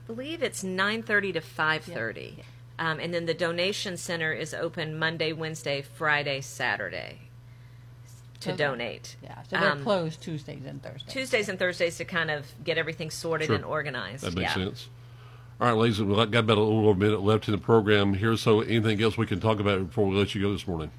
believe 0.07 0.43
it's 0.43 0.63
9.30 0.63 1.33
to 1.33 1.41
5.30 1.41 2.43
um, 2.79 3.01
and 3.01 3.15
then 3.15 3.25
the 3.25 3.33
donation 3.33 3.97
center 3.97 4.33
is 4.35 4.53
open 4.53 4.99
monday 4.99 5.33
wednesday 5.33 5.81
friday 5.81 6.43
saturday 6.43 7.21
to 8.41 8.51
So- 8.51 8.57
donate 8.57 9.17
Yeah, 9.23 9.43
so 9.49 9.57
they're 9.59 9.71
Um, 9.73 9.83
closed 9.83 10.21
Tuesdays 10.21 10.67
and 10.67 10.83
Thursdays. 10.83 11.11
tuesdays 11.11 11.49
and 11.49 11.59
thursdays 11.59 11.97
to 11.97 12.05
kind 12.05 12.31
of 12.31 12.45
get 12.63 12.77
everything 12.77 13.11
sorted 13.11 13.47
Sure. 13.47 13.57
and 13.57 13.65
organized 13.65 14.25
That 14.25 14.35
makes 14.35 14.55
yeah. 14.57 14.65
sense. 14.67 14.89
All 15.61 15.69
right, 15.69 15.77
ladies, 15.77 16.03
we've 16.03 16.17
got 16.17 16.35
about 16.35 16.59
a 16.59 16.61
little 16.61 16.97
minute 16.97 17.23
left 17.23 17.47
in 17.47 17.53
the 17.53 17.59
program 17.59 18.15
here. 18.15 18.37
So, 18.37 18.61
anything 18.63 19.01
else 19.01 19.17
we 19.17 19.25
can 19.25 19.39
talk 19.39 19.61
about 19.61 19.87
before 19.87 20.07
we 20.07 20.17
let 20.17 20.35
you 20.35 20.43
go 20.43 20.53
this 20.53 20.67
morning? 20.67 20.91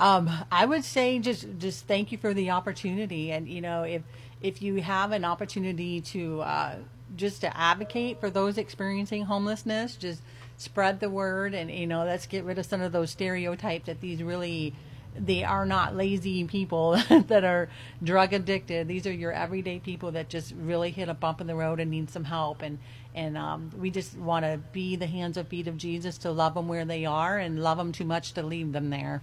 Um, 0.00 0.28
I 0.50 0.66
would 0.66 0.82
say 0.82 1.20
just 1.20 1.46
just 1.58 1.86
thank 1.86 2.10
you 2.10 2.18
for 2.18 2.34
the 2.34 2.50
opportunity, 2.50 3.30
and 3.30 3.48
you 3.48 3.60
know 3.60 3.84
if 3.84 4.02
if 4.40 4.60
you 4.60 4.82
have 4.82 5.12
an 5.12 5.24
opportunity 5.24 6.00
to 6.00 6.40
uh, 6.40 6.74
just 7.14 7.42
to 7.42 7.56
advocate 7.56 8.18
for 8.18 8.30
those 8.30 8.58
experiencing 8.58 9.26
homelessness, 9.26 9.94
just 9.94 10.20
spread 10.56 10.98
the 10.98 11.08
word, 11.08 11.54
and 11.54 11.70
you 11.70 11.86
know 11.86 12.04
let's 12.04 12.26
get 12.26 12.42
rid 12.42 12.58
of 12.58 12.66
some 12.66 12.80
of 12.80 12.90
those 12.90 13.12
stereotypes 13.12 13.86
that 13.86 14.00
these 14.00 14.24
really 14.24 14.74
they 15.14 15.44
are 15.44 15.66
not 15.66 15.96
lazy 15.96 16.44
people 16.44 16.92
that 17.26 17.44
are 17.44 17.68
drug 18.02 18.32
addicted. 18.32 18.88
These 18.88 19.06
are 19.06 19.12
your 19.12 19.32
everyday 19.32 19.78
people 19.78 20.12
that 20.12 20.28
just 20.28 20.54
really 20.56 20.90
hit 20.90 21.08
a 21.08 21.14
bump 21.14 21.40
in 21.40 21.46
the 21.46 21.54
road 21.54 21.80
and 21.80 21.90
need 21.90 22.10
some 22.10 22.24
help. 22.24 22.62
And 22.62 22.78
and 23.14 23.36
um, 23.36 23.70
we 23.76 23.90
just 23.90 24.16
want 24.16 24.44
to 24.44 24.58
be 24.72 24.96
the 24.96 25.06
hands 25.06 25.36
and 25.36 25.46
feet 25.46 25.68
of 25.68 25.76
Jesus 25.76 26.16
to 26.18 26.30
love 26.30 26.54
them 26.54 26.68
where 26.68 26.86
they 26.86 27.04
are 27.04 27.38
and 27.38 27.62
love 27.62 27.76
them 27.76 27.92
too 27.92 28.06
much 28.06 28.32
to 28.34 28.42
leave 28.42 28.72
them 28.72 28.90
there. 28.90 29.22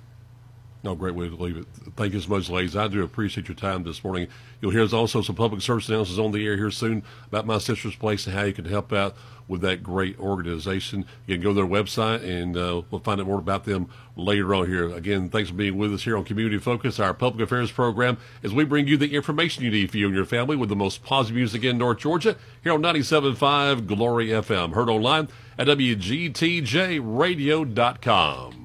No, 0.81 0.95
great 0.95 1.13
way 1.13 1.27
to 1.27 1.35
leave 1.35 1.57
it. 1.57 1.65
Thank 1.97 2.13
you 2.13 2.21
so 2.21 2.29
much, 2.29 2.49
ladies. 2.49 2.77
I 2.77 2.87
do 2.87 3.03
appreciate 3.03 3.49
your 3.49 3.55
time 3.55 3.83
this 3.83 4.01
morning. 4.01 4.29
You'll 4.61 4.71
hear 4.71 4.87
also 4.93 5.21
some 5.21 5.35
public 5.35 5.61
service 5.61 5.89
announcements 5.89 6.19
on 6.19 6.31
the 6.31 6.45
air 6.45 6.55
here 6.55 6.71
soon 6.71 7.03
about 7.27 7.45
my 7.45 7.57
sister's 7.57 7.97
place 7.97 8.25
and 8.25 8.35
how 8.35 8.43
you 8.43 8.53
can 8.53 8.63
help 8.63 8.93
out 8.93 9.17
with 9.49 9.59
that 9.61 9.83
great 9.83 10.17
organization. 10.19 11.03
You 11.25 11.35
can 11.35 11.43
go 11.43 11.49
to 11.49 11.55
their 11.55 11.65
website 11.65 12.23
and 12.23 12.55
uh, 12.55 12.83
we'll 12.89 13.01
find 13.01 13.19
out 13.19 13.27
more 13.27 13.39
about 13.39 13.65
them 13.65 13.89
later 14.15 14.55
on 14.55 14.67
here. 14.67 14.89
Again, 14.89 15.27
thanks 15.27 15.49
for 15.49 15.55
being 15.55 15.77
with 15.77 15.93
us 15.93 16.03
here 16.03 16.15
on 16.15 16.23
Community 16.23 16.59
Focus, 16.59 16.97
our 16.97 17.13
public 17.13 17.43
affairs 17.43 17.71
program, 17.71 18.17
as 18.41 18.53
we 18.53 18.63
bring 18.63 18.87
you 18.87 18.95
the 18.95 19.15
information 19.15 19.65
you 19.65 19.71
need 19.71 19.91
for 19.91 19.97
you 19.97 20.05
and 20.05 20.15
your 20.15 20.23
family 20.23 20.55
with 20.55 20.69
the 20.69 20.77
most 20.77 21.03
positive 21.03 21.35
music 21.35 21.65
in 21.65 21.77
North 21.77 21.97
Georgia 21.97 22.37
here 22.63 22.71
on 22.71 22.81
97.5 22.81 23.85
Glory 23.85 24.27
FM. 24.27 24.75
Heard 24.75 24.89
online 24.89 25.27
at 25.57 25.67
WGTJRadio.com. 25.67 28.59